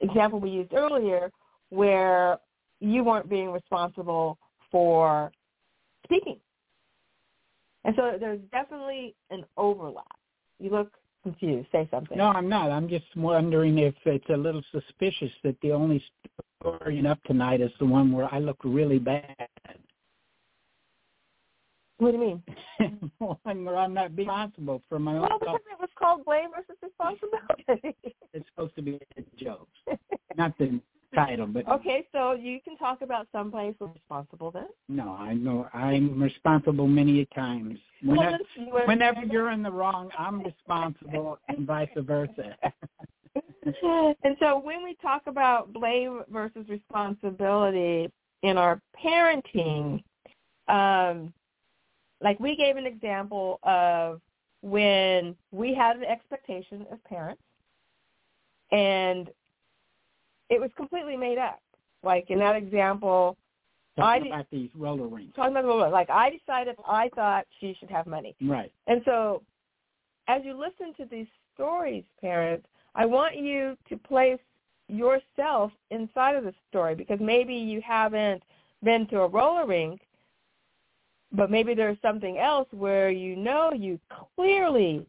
[0.00, 1.30] example we used earlier
[1.70, 2.38] where
[2.80, 4.38] you weren't being responsible
[4.70, 5.30] for
[6.04, 6.38] speaking.
[7.84, 10.04] And so there's definitely an overlap.
[10.58, 11.68] You look confused.
[11.72, 12.16] Say something.
[12.16, 12.70] No, I'm not.
[12.70, 16.02] I'm just wondering if it's a little suspicious that the only
[16.60, 19.48] story up tonight is the one where I look really bad.
[21.98, 22.40] What do you
[22.78, 23.10] mean?
[23.18, 25.28] one where I'm not responsible for my well, own.
[25.30, 27.96] Well, because it was called blame versus responsibility.
[28.32, 29.68] it's supposed to be a joke,
[30.36, 30.80] not the
[31.12, 32.06] title, but okay.
[32.12, 34.68] So you can talk about someplace responsible then.
[34.88, 37.78] No, I know I'm responsible many times.
[38.02, 38.38] Whenever,
[38.70, 42.56] well, whenever you're in the wrong, I'm responsible, and vice versa.
[44.22, 48.08] and so when we talk about blame versus responsibility
[48.44, 50.02] in our parenting,
[50.68, 51.32] um,
[52.20, 54.20] like we gave an example of
[54.62, 57.42] when we had an expectation as parents
[58.72, 59.30] and
[60.50, 61.60] it was completely made up.
[62.02, 63.36] Like in that example,
[63.96, 65.32] talking I about these roller rings.
[65.34, 68.36] Talking about the roller, like I decided I thought she should have money.
[68.42, 68.72] Right.
[68.86, 69.42] And so,
[70.28, 74.38] as you listen to these stories, parents, I want you to place
[74.88, 78.42] yourself inside of the story because maybe you haven't
[78.82, 80.00] been to a roller rink,
[81.32, 83.98] but maybe there's something else where you know you
[84.36, 85.06] clearly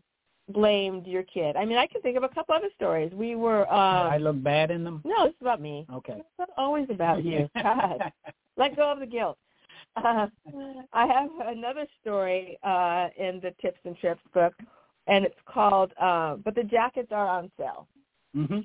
[0.49, 1.55] blamed your kid.
[1.55, 3.11] I mean, I can think of a couple other stories.
[3.13, 3.71] We were.
[3.71, 5.01] Uh, I look bad in them.
[5.05, 5.85] No, it's about me.
[5.93, 6.15] Okay.
[6.17, 7.49] It's not always about you.
[7.63, 8.11] God,
[8.57, 9.37] let go of the guilt.
[9.95, 10.27] Uh,
[10.93, 14.53] I have another story uh, in the Tips and Trips book,
[15.07, 17.87] and it's called uh, "But the Jackets Are on Sale."
[18.35, 18.59] Mm-hmm.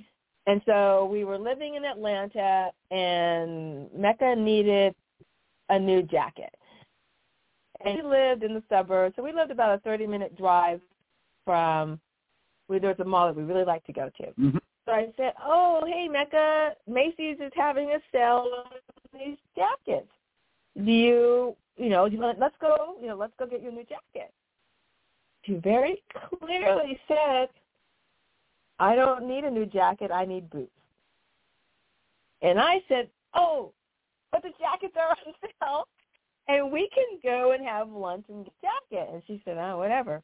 [0.47, 4.95] And so we were living in Atlanta, and Mecca needed
[5.71, 6.55] a new jacket.
[7.81, 10.81] And we lived in the suburbs, so we lived about a 30-minute drive
[11.45, 12.01] from
[12.69, 14.23] we there was a mall that we really like to go to.
[14.23, 14.59] Mm-hmm.
[14.87, 18.73] So I said, "Oh, hey Mecca, Macy's is having a sale on
[19.13, 20.09] these jackets.
[20.77, 22.09] Do you, you know,
[22.39, 24.33] let's go, you know, let's go get your new jacket."
[25.45, 26.03] She very
[26.41, 27.49] clearly said,
[28.79, 30.11] "I don't need a new jacket.
[30.11, 30.71] I need boots."
[32.41, 33.73] And I said, "Oh,
[34.33, 35.87] but the jackets are on sale,
[36.49, 40.23] and we can go and have lunch and get jacket." And she said, "Oh, whatever."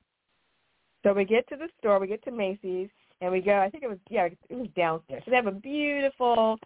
[1.02, 3.58] So we get to the store, we get to Macy's, and we go.
[3.58, 5.22] I think it was yeah, it was downstairs.
[5.24, 6.58] So they have a beautiful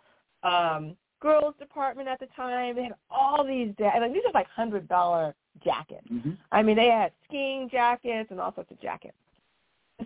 [0.42, 2.76] um girls department at the time.
[2.76, 6.06] They had all these I like these are like hundred dollar jackets.
[6.12, 6.32] Mm-hmm.
[6.52, 9.16] I mean, they had skiing jackets and all sorts of jackets.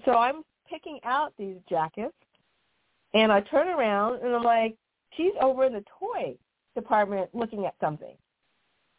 [0.05, 2.15] So I'm picking out these jackets,
[3.15, 4.77] and I turn around and I'm like,
[5.17, 6.37] she's over in the toy
[6.75, 8.15] department looking at something.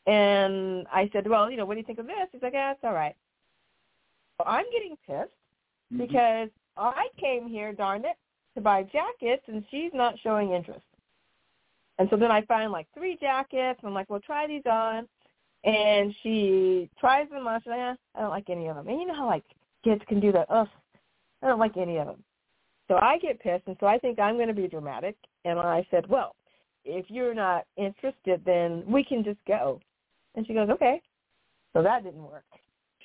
[0.07, 2.15] And I said, well, you know, what do you think of this?
[2.31, 3.15] He's like, yeah, it's all right.
[4.45, 5.29] I'm getting pissed
[5.93, 5.97] mm-hmm.
[5.97, 8.15] because I came here, darn it,
[8.55, 10.81] to buy jackets, and she's not showing interest.
[11.99, 13.79] And so then I find like three jackets.
[13.81, 15.07] And I'm like, well, try these on.
[15.65, 17.59] And she tries them on.
[17.62, 18.88] She's like, eh, I don't like any of them.
[18.88, 19.43] And you know how like
[19.83, 20.47] kids can do that.
[20.49, 20.67] Ugh,
[21.43, 22.23] I don't like any of them.
[22.88, 25.15] So I get pissed, and so I think I'm going to be dramatic.
[25.45, 26.35] And I said, well,
[26.85, 29.79] if you're not interested, then we can just go.
[30.39, 31.02] And she goes, okay.
[31.73, 32.45] So that didn't work.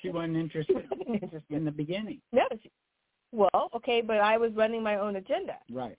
[0.01, 1.53] She wasn't interested, she wasn't interested.
[1.53, 2.21] in the beginning.
[2.31, 2.43] No.
[2.63, 2.71] She,
[3.33, 5.57] well, okay, but I was running my own agenda.
[5.69, 5.97] Right.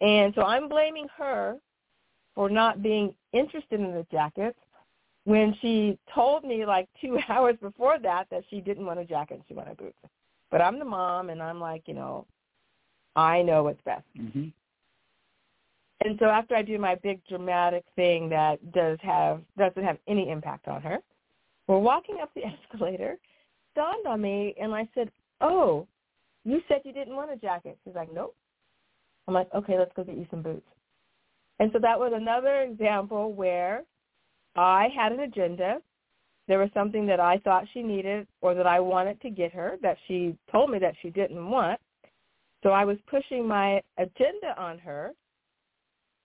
[0.00, 1.56] And so I'm blaming her
[2.36, 4.56] for not being interested in the jackets
[5.24, 9.34] when she told me like two hours before that that she didn't want a jacket
[9.34, 9.98] and she wanted boots.
[10.52, 12.24] But I'm the mom and I'm like, you know,
[13.16, 14.04] I know what's best.
[14.16, 14.50] Mm-hmm.
[16.04, 20.30] And so after I do my big dramatic thing that does have doesn't have any
[20.30, 20.98] impact on her,
[21.68, 23.18] we're walking up the escalator,
[23.74, 25.10] dawned on me and I said,
[25.40, 25.86] Oh,
[26.44, 27.78] you said you didn't want a jacket.
[27.84, 28.34] She's like, Nope.
[29.28, 30.66] I'm like, Okay, let's go get you some boots.
[31.60, 33.84] And so that was another example where
[34.56, 35.78] I had an agenda.
[36.48, 39.78] There was something that I thought she needed or that I wanted to get her
[39.82, 41.80] that she told me that she didn't want.
[42.62, 45.12] So I was pushing my agenda on her.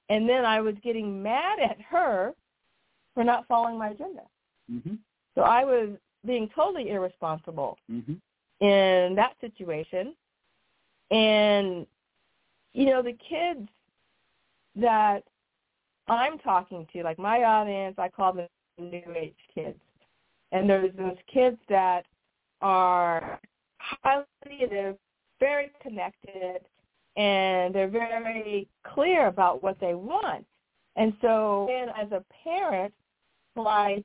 [0.09, 2.33] And then I was getting mad at her
[3.13, 4.21] for not following my agenda.
[4.71, 4.95] Mm-hmm.
[5.35, 5.89] So I was
[6.25, 8.13] being totally irresponsible mm-hmm.
[8.65, 10.15] in that situation.
[11.11, 11.85] And,
[12.73, 13.67] you know, the kids
[14.75, 15.23] that
[16.07, 19.79] I'm talking to, like my audience, I call them new age kids.
[20.51, 22.05] And there's those kids that
[22.61, 23.39] are
[23.77, 24.25] highly,
[24.69, 24.95] they're
[25.39, 26.61] very connected,
[27.17, 30.45] and they're very clear about what they want.
[30.95, 32.93] And so then as a parent,
[33.55, 34.03] try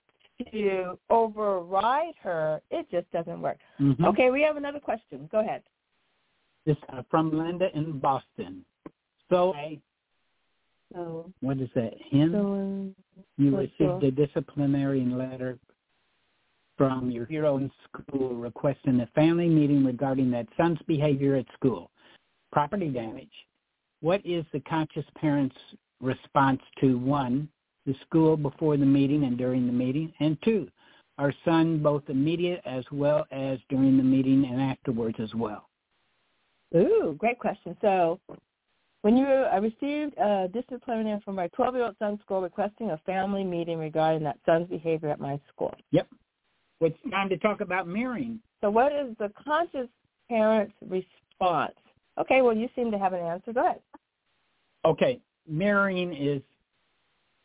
[0.52, 3.58] to override her, it just doesn't work.
[3.80, 4.04] Mm-hmm.
[4.06, 5.28] Okay, we have another question.
[5.30, 5.62] Go ahead.
[6.66, 8.64] This uh, from Linda in Boston.
[9.30, 9.54] So
[10.94, 11.94] so, what is that?
[12.10, 12.32] Him?
[12.32, 15.58] So, you received a disciplinary letter
[16.76, 21.90] from your hero in school requesting a family meeting regarding that son's behavior at school.
[22.52, 23.32] Property damage.
[24.00, 25.56] What is the conscious parent's
[26.00, 27.48] response to one,
[27.86, 30.68] the school before the meeting and during the meeting, and two,
[31.18, 35.68] our son both immediate as well as during the meeting and afterwards as well?
[36.74, 37.76] Ooh, great question.
[37.80, 38.18] So
[39.02, 43.78] when you, I received a disciplinary from my 12-year-old son's school requesting a family meeting
[43.78, 45.74] regarding that son's behavior at my school.
[45.90, 46.08] Yep.
[46.80, 48.40] It's time to talk about mirroring.
[48.60, 49.88] So what is the conscious
[50.28, 51.74] parent's response?
[52.18, 53.52] Okay, well, you seem to have an answer.
[53.52, 53.80] Go ahead.
[54.84, 56.42] Okay, mirroring is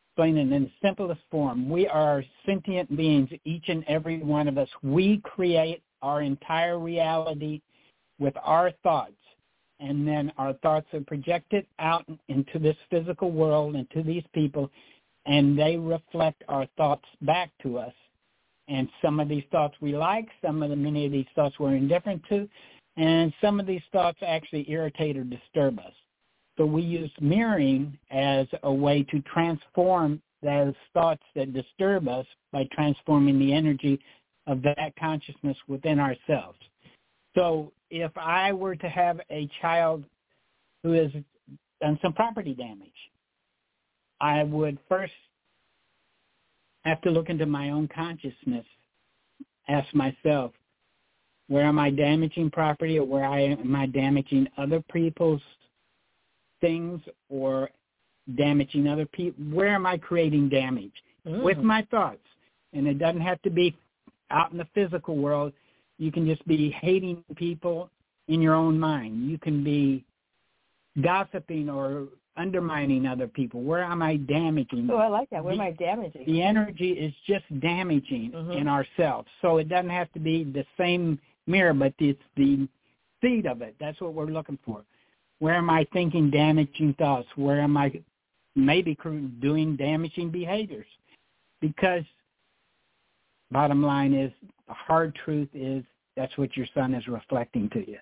[0.10, 1.70] explaining in the simplest form.
[1.70, 4.70] We are sentient beings, each and every one of us.
[4.82, 7.62] We create our entire reality
[8.20, 9.14] with our thoughts
[9.80, 14.70] and then our thoughts are projected out into this physical world and to these people
[15.26, 17.94] and they reflect our thoughts back to us
[18.68, 21.76] and some of these thoughts we like some of the many of these thoughts we're
[21.76, 22.50] indifferent to
[22.98, 25.94] and some of these thoughts actually irritate or disturb us.
[26.58, 32.68] So we use mirroring as a way to transform those thoughts that disturb us by
[32.72, 34.00] transforming the energy
[34.48, 36.58] of that consciousness within ourselves.
[37.36, 40.04] So if I were to have a child
[40.84, 41.12] who has
[41.82, 42.90] done some property damage,
[44.20, 45.14] I would first
[46.86, 48.66] have to look into my own consciousness,
[49.68, 50.54] ask myself,
[51.48, 55.42] where am I damaging property or where I, am I damaging other people's
[56.62, 57.70] things or
[58.36, 59.44] damaging other people?
[59.46, 60.92] Where am I creating damage?
[61.26, 61.44] Mm.
[61.44, 62.20] With my thoughts.
[62.74, 63.78] And it doesn't have to be
[64.30, 65.54] out in the physical world.
[65.98, 67.90] You can just be hating people
[68.28, 69.30] in your own mind.
[69.30, 70.04] You can be
[71.02, 73.62] gossiping or undermining other people.
[73.62, 74.90] Where am I damaging?
[74.92, 75.44] Oh, I like that.
[75.44, 76.26] Where the, am I damaging?
[76.26, 78.52] The energy is just damaging mm-hmm.
[78.52, 79.28] in ourselves.
[79.42, 82.68] So it doesn't have to be the same mirror, but it's the
[83.22, 83.76] seed of it.
[83.80, 84.84] That's what we're looking for.
[85.40, 87.28] Where am I thinking damaging thoughts?
[87.36, 87.92] Where am I
[88.56, 88.98] maybe
[89.40, 90.88] doing damaging behaviors?
[91.62, 92.04] Because
[93.52, 94.32] bottom line is
[94.68, 95.84] the hard truth is
[96.16, 97.98] that's what your son is reflecting to you.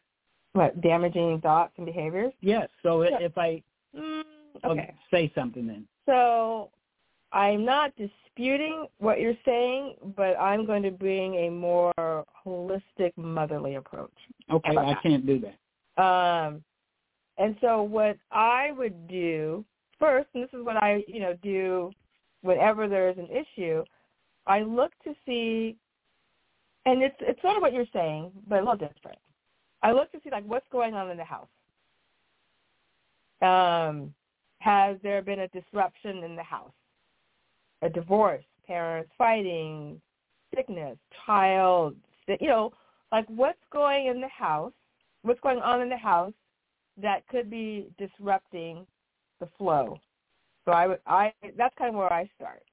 [0.54, 2.34] What damaging thoughts and behaviors?
[2.42, 2.70] Yes.
[2.82, 3.18] So yeah.
[3.20, 3.62] if I
[3.96, 4.24] mm,
[4.64, 4.94] okay.
[5.12, 5.86] say something then.
[6.06, 6.70] So
[7.36, 11.94] I'm not disputing what you're saying, but I'm going to bring a more
[12.46, 14.14] holistic motherly approach.
[14.50, 16.02] Okay, I can't do that.
[16.02, 16.64] Um,
[17.38, 19.66] and so what I would do
[20.00, 21.92] first, and this is what I, you know, do
[22.42, 23.84] whenever there's an issue,
[24.48, 25.76] I look to see,
[26.86, 29.20] and it's it's sort of what you're saying, but a little different.
[29.84, 31.50] I look to see like what's going on in the house.
[33.42, 34.14] Um,
[34.60, 36.72] has there been a disruption in the house?
[37.86, 40.02] A divorce, parents fighting,
[40.56, 41.96] sickness, child,
[42.28, 42.74] you know,
[43.12, 44.74] like what's going in the house,
[45.22, 46.34] what's going on in the house
[47.00, 48.88] that could be disrupting
[49.40, 50.00] the flow.
[50.66, 52.64] So I would, I that's kind of where I start.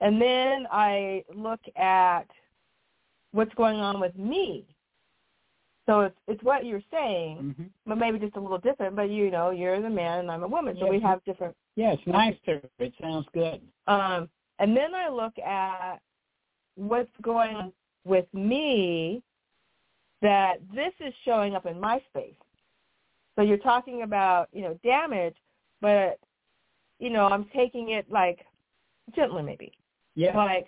[0.00, 2.26] And then I look at
[3.30, 4.64] what's going on with me.
[5.86, 7.64] So it's it's what you're saying, mm-hmm.
[7.86, 8.96] but maybe just a little different.
[8.96, 11.54] But you know, you're the man and I'm a woman, so we have different.
[11.78, 12.60] Yes, nicer.
[12.80, 13.60] It sounds good.
[13.86, 15.98] Um, and then I look at
[16.74, 17.72] what's going on
[18.04, 19.22] with me
[20.20, 22.34] that this is showing up in my space.
[23.36, 25.36] So you're talking about, you know, damage,
[25.80, 26.18] but
[26.98, 28.40] you know, I'm taking it like
[29.14, 29.70] gently maybe.
[30.16, 30.36] Yeah.
[30.36, 30.66] Like,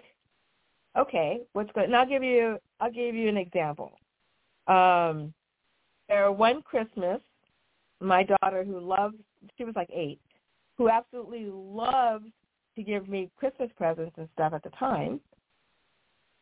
[0.96, 1.86] okay, what's good?
[1.86, 3.98] And I'll give you I'll give you an example.
[4.68, 5.34] Um
[6.08, 7.20] there one Christmas,
[8.00, 9.16] my daughter who loves
[9.58, 10.20] she was like eight,
[10.80, 12.32] who absolutely loved
[12.74, 15.20] to give me Christmas presents and stuff at the time,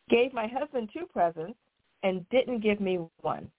[0.08, 1.58] gave my husband two presents
[2.04, 3.50] and didn't give me one.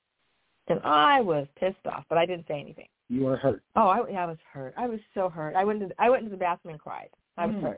[0.69, 2.87] And I was pissed off, but I didn't say anything.
[3.09, 3.61] You were hurt.
[3.75, 4.73] Oh, I, I was hurt.
[4.77, 5.53] I was so hurt.
[5.53, 7.09] I went to I went into the bathroom and cried.
[7.37, 7.75] I was Mm.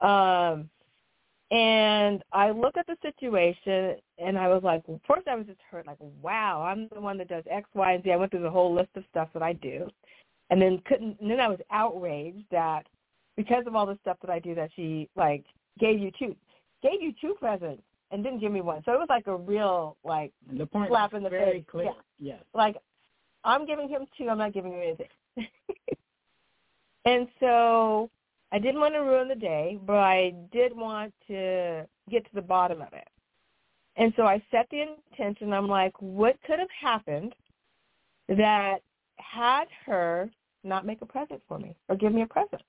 [0.00, 0.08] hurt.
[0.08, 0.70] Um,
[1.50, 5.86] and I looked at the situation and I was like, first I was just hurt,
[5.86, 8.12] like, wow, I'm the one that does X, Y, and Z.
[8.12, 9.90] I went through the whole list of stuff that I do,
[10.50, 11.18] and then couldn't.
[11.20, 12.86] And then I was outraged that
[13.36, 15.44] because of all the stuff that I do, that she like
[15.78, 16.36] gave you two,
[16.82, 18.82] gave you two presents and didn't give me one.
[18.84, 21.64] So it was like a real like The point slap in the very face.
[21.70, 21.84] clear.
[21.86, 22.34] Yeah.
[22.34, 22.42] Yes.
[22.54, 22.76] like
[23.44, 25.06] I'm giving him two, I'm not giving you anything.
[27.04, 28.10] and so
[28.52, 32.42] I didn't want to ruin the day, but I did want to get to the
[32.42, 33.08] bottom of it.
[33.96, 35.52] And so I set the intention.
[35.52, 37.34] I'm like, what could have happened
[38.28, 38.78] that
[39.16, 40.28] had her
[40.64, 42.62] not make a present for me or give me a present?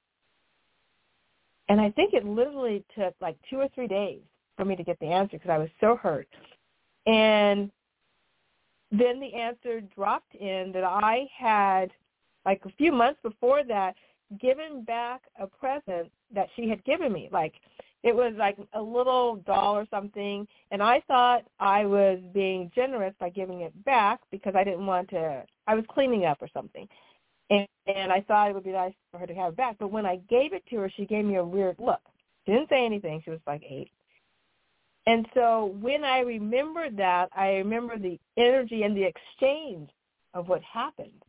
[1.70, 4.20] And I think it literally took like two or three days
[4.58, 6.28] for me to get the answer because I was so hurt.
[7.06, 7.72] And
[8.92, 11.92] then the answer dropped in that I had,
[12.46, 13.96] like a few months before that,
[14.40, 17.30] given back a present that she had given me.
[17.32, 17.54] Like
[18.04, 23.14] it was like a little doll or something, and I thought I was being generous
[23.20, 25.44] by giving it back because I didn't want to.
[25.68, 26.88] I was cleaning up or something,
[27.52, 29.76] and, and I thought it would be nice for her to have it back.
[29.78, 32.00] But when I gave it to her, she gave me a weird look.
[32.46, 33.22] She didn't say anything.
[33.24, 33.92] She was like eight.
[35.06, 39.90] And so when I remembered that, I remember the energy and the exchange
[40.34, 41.24] of what happened.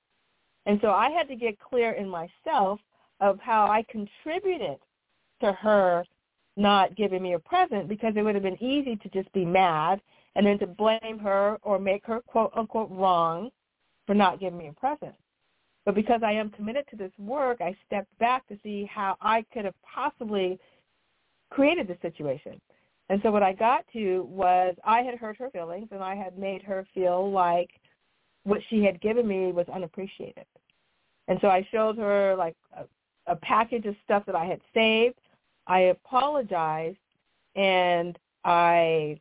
[0.66, 2.78] And so I had to get clear in myself
[3.20, 4.78] of how I contributed
[5.40, 6.04] to her
[6.56, 10.00] not giving me a present because it would have been easy to just be mad
[10.36, 13.50] and then to blame her or make her quote unquote wrong
[14.06, 15.14] for not giving me a present.
[15.84, 19.44] But because I am committed to this work, I stepped back to see how I
[19.52, 20.58] could have possibly
[21.50, 22.60] created the situation.
[23.08, 26.38] And so what I got to was I had hurt her feelings and I had
[26.38, 27.70] made her feel like
[28.44, 30.46] what she had given me was unappreciated.
[31.28, 32.84] And so I showed her like a,
[33.30, 35.18] a package of stuff that I had saved.
[35.66, 36.96] I apologized
[37.54, 39.20] and I,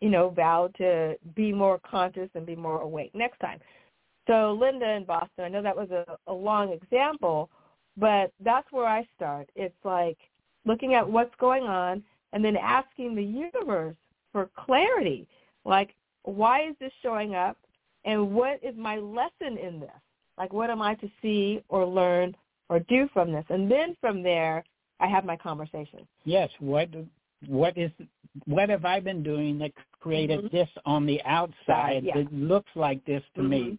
[0.00, 3.60] you know, vowed to be more conscious and be more awake next time.
[4.26, 7.48] So Linda in Boston, I know that was a, a long example,
[7.96, 9.48] but that's where I start.
[9.54, 10.18] It's like
[10.64, 12.02] looking at what's going on
[12.32, 13.96] and then asking the universe
[14.32, 15.26] for clarity.
[15.64, 17.56] Like, why is this showing up?
[18.04, 19.90] And what is my lesson in this?
[20.38, 22.36] Like, what am I to see or learn
[22.68, 23.44] or do from this?
[23.48, 24.64] And then from there,
[25.00, 26.06] I have my conversation.
[26.24, 26.50] Yes.
[26.58, 26.88] What
[27.46, 27.90] what is
[28.46, 30.50] what have I been doing that created Mhm.
[30.50, 32.14] this on the outside Yeah.
[32.16, 33.78] that looks like this to me?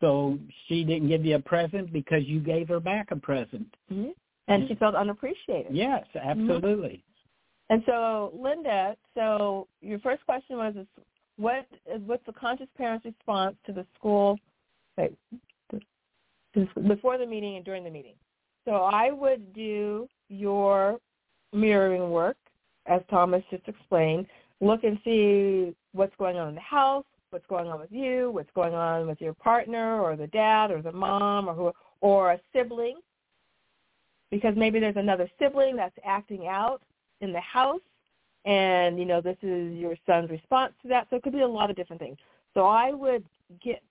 [0.00, 3.74] So she didn't give you a present because you gave her back a present.
[3.92, 4.10] Mm-hmm.
[4.46, 5.74] And she felt unappreciated.
[5.74, 7.02] Yes, absolutely.
[7.70, 10.86] And so, Linda, so your first question was, is
[11.36, 14.38] what is what's the conscious parent's response to the school
[14.96, 15.14] wait,
[16.86, 18.14] before the meeting and during the meeting?
[18.64, 20.98] So I would do your
[21.52, 22.36] mirroring work,
[22.86, 24.26] as Thomas just explained.
[24.60, 28.50] Look and see what's going on in the house, what's going on with you, what's
[28.54, 32.40] going on with your partner or the dad or the mom or who or a
[32.52, 32.98] sibling,
[34.30, 36.82] because maybe there's another sibling that's acting out
[37.20, 37.80] in the house
[38.44, 41.06] and you know this is your son's response to that.
[41.10, 42.16] So it could be a lot of different things.
[42.54, 43.24] So i would
[43.62, 43.82] get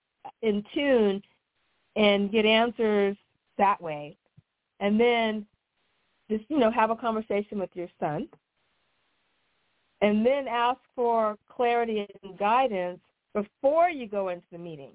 [0.41, 1.21] in tune
[1.95, 3.15] and get answers
[3.57, 4.17] that way.
[4.79, 5.45] And then
[6.29, 8.27] just you know have a conversation with your son.
[10.01, 12.99] And then ask for clarity and guidance
[13.41, 14.91] before you go into the meeting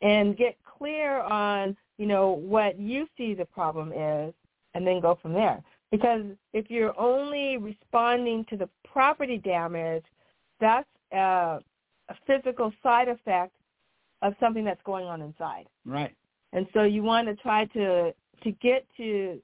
[0.00, 4.34] and get clear on, you know, what you see the problem is
[4.74, 5.62] and then go from there.
[5.92, 10.04] Because if you're only responding to the property damage,
[10.60, 11.60] that's a,
[12.08, 13.54] a physical side effect
[14.22, 15.66] of something that's going on inside.
[15.84, 16.14] Right.
[16.52, 18.12] And so you want to try to
[18.42, 19.40] to get to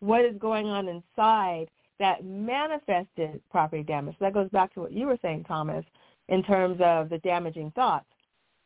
[0.00, 1.66] what is going on inside
[2.00, 4.16] that manifested property damage.
[4.18, 5.84] So that goes back to what you were saying, Thomas,
[6.28, 8.06] in terms of the damaging thoughts.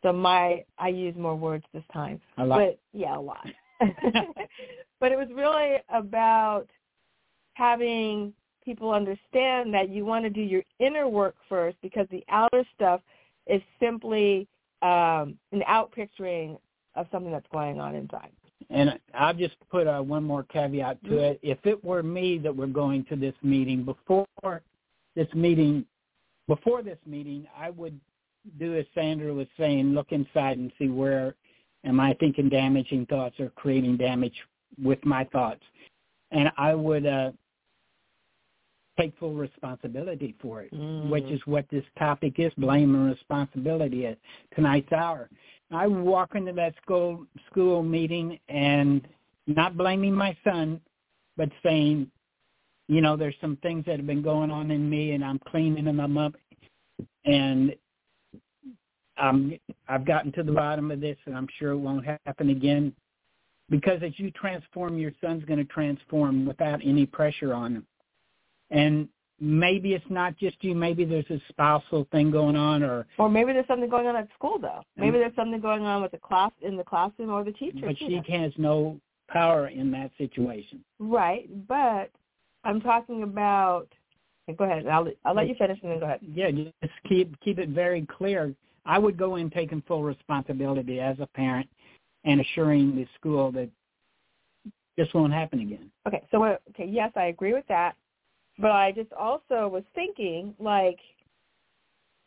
[0.03, 2.21] So my I use more words this time.
[2.39, 2.59] A lot.
[2.59, 3.47] But yeah, a lot.
[5.01, 6.67] but it was really about
[7.55, 8.33] having
[8.65, 13.01] people understand that you want to do your inner work first because the outer stuff
[13.47, 14.47] is simply
[14.83, 16.59] um, an outpicturing
[16.95, 18.31] of something that's going on inside.
[18.71, 21.19] And I'll just put uh, one more caveat to Mm-hmm.
[21.19, 21.41] it.
[21.43, 24.63] If it were me that were going to this meeting before
[25.15, 25.85] this meeting,
[26.55, 27.99] before this meeting, I would
[28.59, 31.35] do as Sandra was saying, look inside and see where
[31.87, 34.35] am I thinking damaging thoughts or creating damage
[34.83, 35.63] with my thoughts,
[36.31, 37.31] and I would uh,
[38.99, 41.09] take full responsibility for it, Mm.
[41.09, 44.19] which is what this topic is: blame and responsibility at
[44.55, 45.31] tonight's hour.
[45.71, 49.09] I walk into that school school meeting and
[49.47, 50.83] not blaming my son,
[51.39, 52.11] but saying,
[52.93, 55.85] you know, there's some things that have been going on in me, and I'm cleaning
[55.85, 56.35] them up,
[57.25, 57.75] and
[59.17, 62.95] um, I've gotten to the bottom of this, and I'm sure it won't happen again.
[63.71, 67.87] Because as you transform, your son's going to transform without any pressure on him.
[68.71, 69.09] And
[69.41, 70.75] maybe it's not just you.
[70.75, 74.29] Maybe there's a spousal thing going on, or Or maybe there's something going on at
[74.35, 74.83] school though.
[74.99, 77.87] Maybe there's something going on with the class in the classroom or the teacher.
[77.87, 80.85] but she has no power in that situation.
[80.99, 82.11] Right, but
[82.65, 83.89] I'm talking about.
[84.57, 84.87] Go ahead.
[84.87, 86.21] I'll I'll let you finish and then go ahead.
[86.23, 88.55] Yeah, just keep keep it very clear.
[88.85, 91.69] I would go in taking full responsibility as a parent
[92.25, 93.69] and assuring the school that
[94.97, 95.91] this won't happen again.
[96.07, 97.95] Okay, so okay, yes, I agree with that,
[98.59, 100.99] but I just also was thinking like,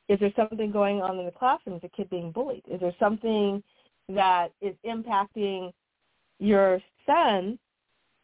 [0.08, 1.76] is there something going on in the classroom?
[1.76, 2.64] Is a kid being bullied?
[2.72, 3.62] Is there something
[4.10, 5.72] that is impacting
[6.40, 7.60] your son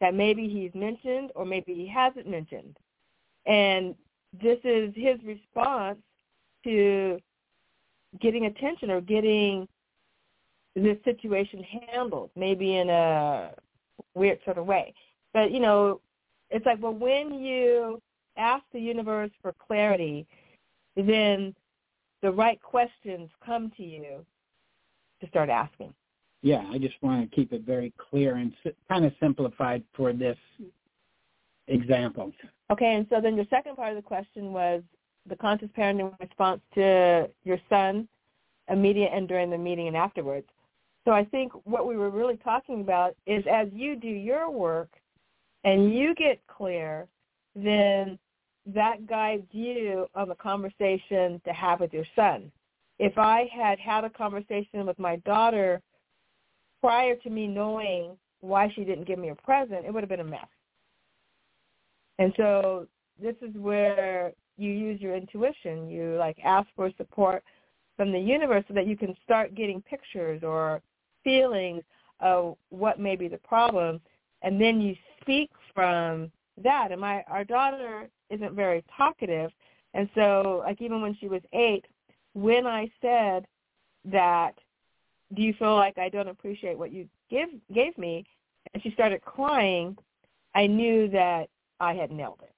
[0.02, 2.76] that maybe he's mentioned or maybe he hasn't mentioned?
[3.46, 3.94] And
[4.42, 6.00] this is his response
[6.64, 7.18] to
[8.20, 9.66] getting attention or getting
[10.74, 13.52] this situation handled, maybe in a
[14.14, 14.92] weird sort of way.
[15.32, 16.00] But, you know,
[16.50, 18.02] it's like, well, when you
[18.36, 20.26] ask the universe for clarity,
[20.96, 21.54] then
[22.22, 24.26] the right questions come to you
[25.20, 25.94] to start asking.
[26.42, 28.52] Yeah, I just want to keep it very clear and
[28.88, 30.36] kind of simplified for this
[31.68, 32.32] example.
[32.70, 34.82] Okay, and so then your second part of the question was
[35.28, 38.08] the conscious parenting response to your son
[38.68, 40.46] immediate and during the meeting and afterwards.
[41.04, 44.90] So I think what we were really talking about is as you do your work
[45.64, 47.06] and you get clear,
[47.54, 48.18] then
[48.66, 52.50] that guides you on the conversation to have with your son.
[52.98, 55.80] If I had had a conversation with my daughter
[56.82, 60.20] prior to me knowing why she didn't give me a present, it would have been
[60.20, 60.48] a mess.
[62.18, 62.86] And so
[63.20, 65.88] this is where you use your intuition.
[65.88, 67.42] You like ask for support
[67.96, 70.82] from the universe so that you can start getting pictures or
[71.24, 71.82] feelings
[72.20, 74.00] of what may be the problem,
[74.42, 76.30] and then you speak from
[76.62, 76.88] that.
[76.90, 79.50] And my our daughter isn't very talkative,
[79.94, 81.84] and so like even when she was eight,
[82.34, 83.46] when I said
[84.04, 84.54] that,
[85.34, 88.24] do you feel like I don't appreciate what you give gave me,
[88.72, 89.96] and she started crying,
[90.54, 91.48] I knew that
[91.80, 92.52] I had nailed it.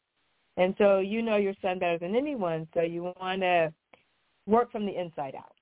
[0.57, 3.72] And so you know your son better than anyone, so you want to
[4.47, 5.55] work from the inside out.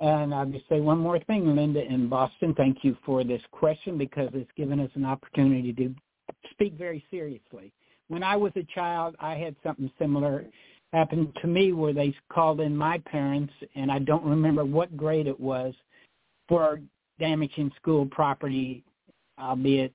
[0.00, 2.54] And I'll just say one more thing, Linda in Boston.
[2.56, 5.94] Thank you for this question because it's given us an opportunity to
[6.50, 7.72] speak very seriously.
[8.08, 10.44] When I was a child, I had something similar
[10.92, 15.26] happen to me where they called in my parents, and I don't remember what grade
[15.26, 15.74] it was,
[16.48, 16.80] for
[17.18, 18.84] damaging school property,
[19.38, 19.92] albeit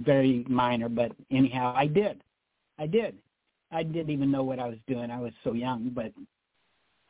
[0.00, 0.88] very minor.
[0.88, 2.22] But anyhow, I did.
[2.78, 3.16] I did.
[3.72, 5.10] I didn't even know what I was doing.
[5.10, 6.12] I was so young, but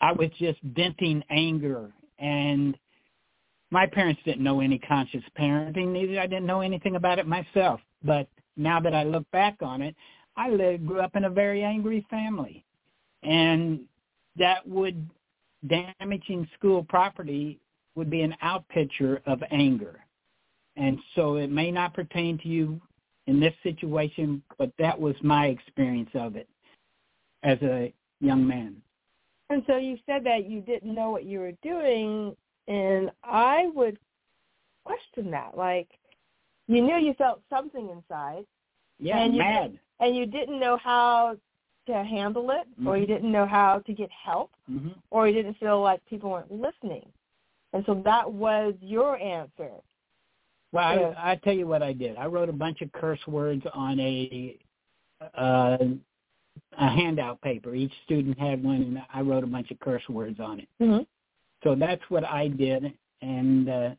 [0.01, 2.77] I was just venting anger and
[3.71, 7.81] my parents didn't know any conscious parenting neither i didn't know anything about it myself
[8.05, 8.27] but
[8.57, 9.95] now that i look back on it
[10.37, 12.65] i lived, grew up in a very angry family
[13.23, 13.81] and
[14.37, 15.09] that would
[15.67, 17.59] damaging school property
[17.97, 20.05] would be an outpicture of anger
[20.77, 22.81] and so it may not pertain to you
[23.27, 26.49] in this situation but that was my experience of it
[27.43, 28.77] as a young man
[29.49, 32.35] And so you said that you didn't know what you were doing,
[32.67, 33.99] and I would
[34.85, 35.57] question that.
[35.57, 35.89] Like,
[36.67, 38.45] you knew you felt something inside.
[38.99, 39.79] Yeah, and you mad.
[40.01, 41.37] and you didn't know how
[41.87, 42.89] to handle it, mm-hmm.
[42.89, 44.89] or you didn't know how to get help, mm-hmm.
[45.11, 47.07] or you didn't feel like people weren't listening.
[47.77, 49.71] And so that was your answer.
[50.73, 51.15] Well.
[51.19, 52.17] I, I tell you what I did.
[52.17, 54.57] I wrote a bunch of curse words on a
[55.37, 55.77] uh,
[56.79, 57.75] a handout paper.
[57.75, 60.69] Each student had one, and I wrote a bunch of curse words on it.
[60.81, 61.03] Mm-hmm.
[61.65, 63.91] So that's what I did, and uh,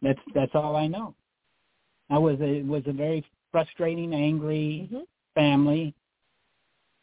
[0.00, 1.14] that's that's all I know.
[2.08, 5.02] I was a was a very frustrating, angry mm-hmm.
[5.34, 5.94] family,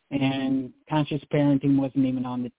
[0.09, 2.51] and conscious parenting wasn't even on the.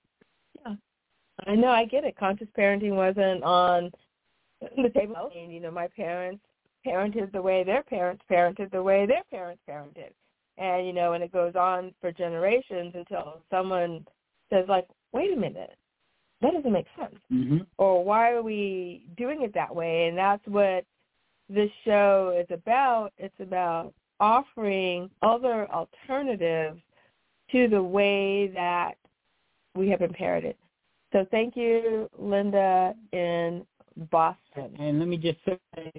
[1.46, 1.68] I know.
[1.68, 2.16] I get it.
[2.16, 3.90] Conscious parenting wasn't on
[4.60, 5.30] the table.
[5.36, 6.42] And, you know, my parents
[6.86, 10.12] parented the way their parents parented the way their parents parented,
[10.58, 14.06] and you know, and it goes on for generations until someone
[14.50, 15.76] says, like, wait a minute,
[16.40, 17.16] that doesn't make sense.
[17.32, 17.58] Mm-hmm.
[17.78, 20.08] Or why are we doing it that way?
[20.08, 20.84] And that's what
[21.48, 23.12] this show is about.
[23.18, 26.80] It's about offering other alternatives
[27.52, 28.94] to the way that
[29.74, 30.54] we have been parented.
[31.12, 33.64] So thank you, Linda in
[34.10, 34.76] Boston.
[34.78, 35.58] And let me just say,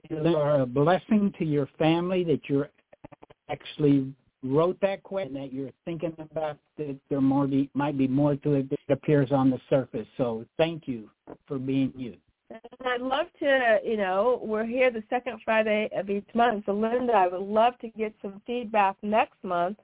[0.10, 2.70] you are a blessing to your family that you're
[3.50, 8.36] actually wrote that question that you're thinking about that there more be, might be more
[8.38, 10.08] to it that appears on the surface.
[10.18, 11.10] So thank you
[11.48, 12.16] for being you.
[12.86, 16.66] I'd love to, you know, we're here the second Friday of each month.
[16.66, 19.78] So Linda, I would love to get some feedback next month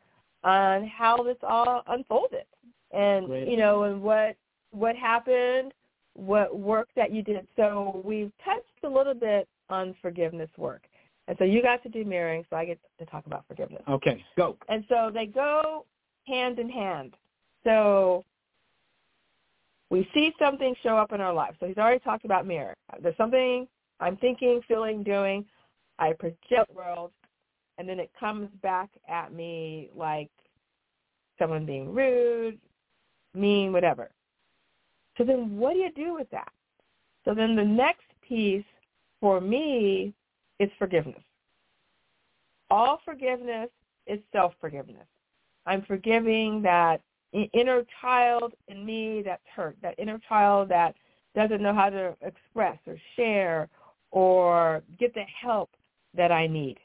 [0.43, 2.45] on how this all unfolded.
[2.91, 3.47] And Great.
[3.47, 4.37] you know, and what
[4.75, 5.73] what happened,
[6.13, 7.47] what work that you did.
[7.55, 10.83] So we've touched a little bit on forgiveness work.
[11.27, 13.81] And so you got to do mirroring, so I get to talk about forgiveness.
[13.89, 14.57] Okay, go.
[14.69, 15.85] And so they go
[16.27, 17.13] hand in hand.
[17.63, 18.23] So
[19.89, 21.55] we see something show up in our life.
[21.59, 22.75] So he's already talked about mirror.
[23.01, 23.67] There's something
[23.99, 25.45] I'm thinking, feeling, doing.
[25.97, 27.11] I project world,
[27.77, 30.29] and then it comes back at me like
[31.39, 32.59] someone being rude,
[33.33, 34.09] mean, whatever.
[35.17, 36.51] So then what do you do with that?
[37.23, 38.65] So then the next piece
[39.19, 40.13] for me
[40.59, 41.23] is forgiveness.
[42.69, 43.69] All forgiveness
[44.07, 45.07] is self-forgiveness.
[45.65, 47.01] I'm forgiving that
[47.53, 50.95] inner child in me that's hurt, that inner child that
[51.35, 53.67] doesn't know how to express or share
[54.11, 55.69] or get the help
[56.13, 56.77] that I need.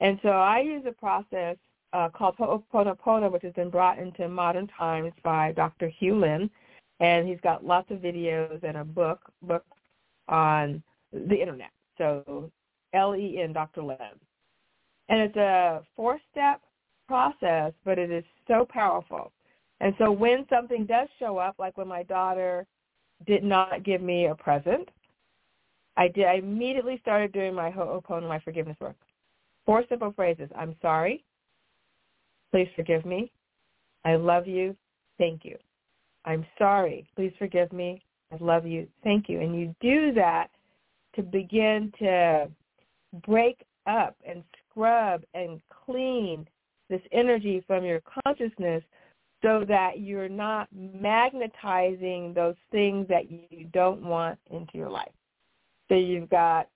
[0.00, 1.56] And so I use a process
[1.92, 5.88] uh, called Ho'oponopono, which has been brought into modern times by Dr.
[5.88, 6.50] Hew Len,
[7.04, 9.66] and he's got lots of videos and a book book
[10.28, 10.82] on
[11.12, 11.70] the internet.
[11.98, 12.50] So
[12.94, 13.82] L-E-N, Dr.
[13.82, 13.98] Len.
[15.10, 16.62] And it's a four-step
[17.06, 19.32] process, but it is so powerful.
[19.80, 22.66] And so when something does show up, like when my daughter
[23.26, 24.88] did not give me a present,
[25.96, 26.24] I did.
[26.24, 28.96] I immediately started doing my Ho'opono, my forgiveness work.
[29.66, 30.48] Four simple phrases.
[30.56, 31.22] I'm sorry.
[32.50, 33.30] Please forgive me.
[34.04, 34.74] I love you.
[35.18, 35.56] Thank you.
[36.24, 37.06] I'm sorry.
[37.16, 38.02] Please forgive me.
[38.32, 38.88] I love you.
[39.02, 39.40] Thank you.
[39.40, 40.48] And you do that
[41.16, 42.48] to begin to
[43.26, 46.46] break up and scrub and clean
[46.88, 48.82] this energy from your consciousness
[49.42, 55.12] so that you're not magnetizing those things that you don't want into your life.
[55.88, 56.68] So you've got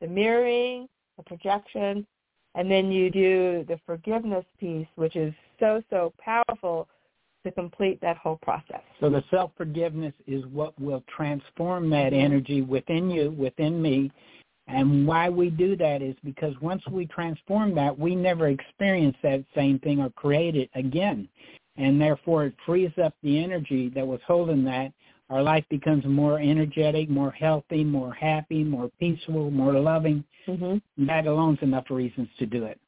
[0.00, 0.88] the mirroring,
[1.18, 2.06] the projection,
[2.54, 6.88] and then you do the forgiveness piece, which is so, so powerful
[7.44, 8.80] to complete that whole process.
[9.00, 14.10] So the self-forgiveness is what will transform that energy within you, within me.
[14.66, 19.44] And why we do that is because once we transform that, we never experience that
[19.54, 21.28] same thing or create it again.
[21.76, 24.92] And therefore it frees up the energy that was holding that.
[25.30, 30.24] Our life becomes more energetic, more healthy, more happy, more peaceful, more loving.
[30.46, 31.06] Mm-hmm.
[31.06, 32.78] That alone's enough reasons to do it.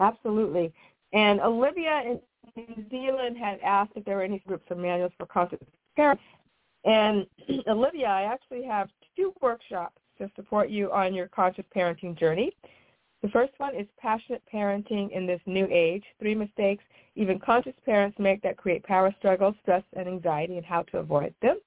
[0.00, 0.72] Absolutely.
[1.12, 2.18] And Olivia
[2.56, 5.58] New Zealand had asked if there were any groups or manuals for conscious
[5.94, 6.22] parents.
[6.84, 7.26] And
[7.68, 12.52] Olivia, I actually have two workshops to support you on your conscious parenting journey.
[13.22, 16.84] The first one is passionate parenting in this new age, three mistakes
[17.16, 21.34] even conscious parents make that create power struggles, stress, and anxiety and how to avoid
[21.40, 21.58] them.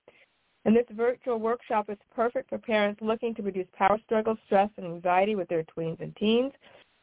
[0.66, 4.86] And this virtual workshop is perfect for parents looking to reduce power struggles, stress, and
[4.86, 6.54] anxiety with their tweens and teens.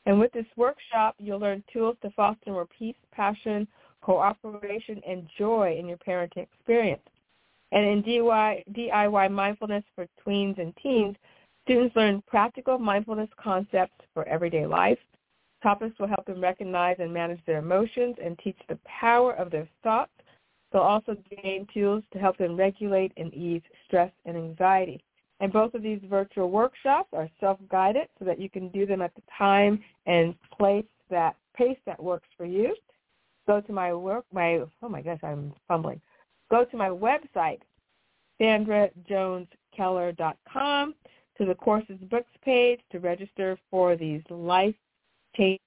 [0.07, 3.67] And with this workshop, you'll learn tools to foster more peace, passion,
[4.01, 7.03] cooperation, and joy in your parenting experience.
[7.73, 11.17] And in DIY, DIY mindfulness for tweens and teens,
[11.65, 14.99] students learn practical mindfulness concepts for everyday life.
[15.63, 19.69] Topics will help them recognize and manage their emotions and teach the power of their
[19.83, 20.13] thoughts.
[20.73, 25.03] They'll also gain tools to help them regulate and ease stress and anxiety.
[25.41, 29.15] And both of these virtual workshops are self-guided so that you can do them at
[29.15, 32.75] the time and place that pace that works for you.
[33.47, 36.01] Go to my work, my, oh my gosh, I'm fumbling.
[36.51, 37.61] Go to my website,
[38.41, 40.95] sandrajoneskeller.com,
[41.39, 45.61] to the courses books page to register for these life-changing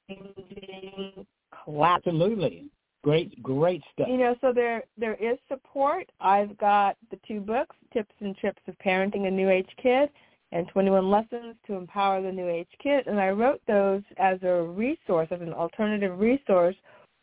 [1.63, 2.03] classes.
[2.07, 2.65] Absolutely.
[3.03, 4.07] Great, great stuff.
[4.09, 6.09] You know, so there there is support.
[6.19, 10.09] I've got the two books, Tips and Trips of Parenting a New Age Kid
[10.51, 13.07] and 21 Lessons to Empower the New Age Kid.
[13.07, 16.75] And I wrote those as a resource, as an alternative resource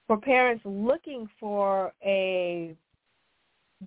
[0.06, 2.74] for parents looking for a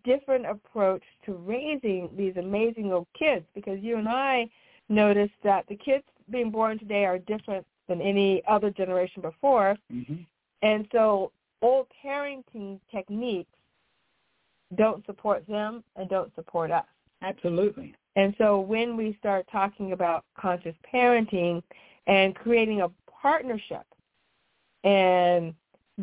[0.04, 4.48] different approach to raising these amazing little kids because you and I
[4.90, 9.76] noticed that the kids being born today are different than any other generation before.
[9.92, 10.22] Mm-hmm.
[10.62, 11.32] And so
[11.62, 13.52] old parenting techniques
[14.76, 16.86] don't support them and don't support us.
[17.22, 17.96] Absolutely.
[18.16, 21.62] And so when we start talking about conscious parenting
[22.08, 23.86] and creating a partnership
[24.84, 25.54] and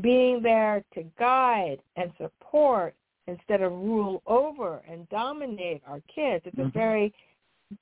[0.01, 2.95] being there to guide and support
[3.27, 6.67] instead of rule over and dominate our kids, it's Mhm.
[6.67, 7.15] a very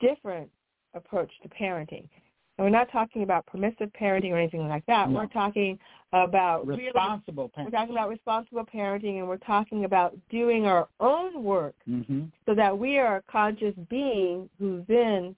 [0.01, 0.51] different
[0.95, 2.09] approach to parenting.
[2.57, 5.11] And we're not talking about permissive parenting or anything like that.
[5.11, 5.17] No.
[5.17, 5.79] We're talking
[6.13, 11.43] about really Responsible we're talking about responsible parenting and we're talking about doing our own
[11.43, 15.35] work hmm so that we are a conscious being who then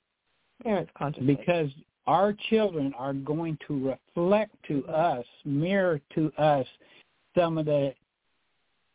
[0.63, 1.35] parents consciously.
[1.35, 1.71] Because
[2.07, 6.67] our children are going to reflect to us, mirror to us
[7.37, 7.95] some of the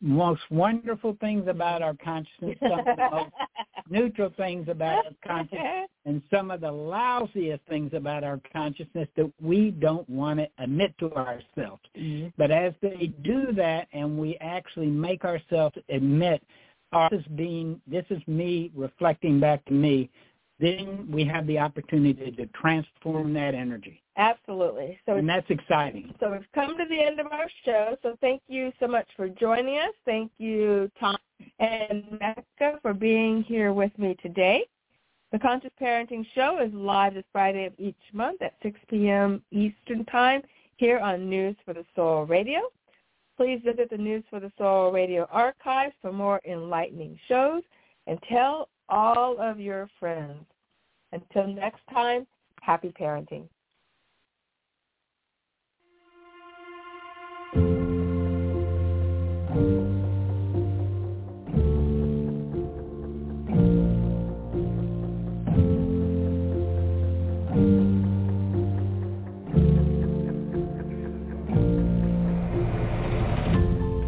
[0.01, 3.31] most wonderful things about our consciousness, some of the most
[3.91, 9.31] neutral things about our consciousness, and some of the lousiest things about our consciousness that
[9.41, 11.83] we don't want to admit to ourselves.
[11.95, 12.33] Mhm.
[12.37, 16.41] But as they do that and we actually make ourselves admit,
[16.93, 20.09] oh, this is being, this is me reflecting back to me,
[20.61, 24.01] then we have the opportunity to transform that energy.
[24.17, 24.99] Absolutely.
[25.05, 26.13] So And that's exciting.
[26.19, 27.97] so we've come to the end of our show.
[28.03, 29.93] So thank you so much for joining us.
[30.05, 31.17] Thank you, Tom
[31.59, 34.65] and Mecca, for being here with me today.
[35.31, 39.41] The Conscious Parenting Show is live this Friday of each month at 6 p.m.
[39.51, 40.41] Eastern Time
[40.75, 42.59] here on News for the Soul Radio.
[43.37, 47.63] Please visit the News for the Soul Radio archives for more enlightening shows
[48.07, 50.43] and tell all of your friends.
[51.13, 52.25] Until next time,
[52.61, 53.47] happy parenting.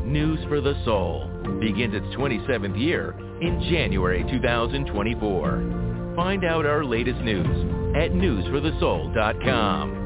[0.05, 1.27] News for the Soul
[1.59, 5.82] begins its 27th year in January 2024.
[6.15, 7.47] Find out our latest news
[7.95, 10.02] at newsforthesoul.com.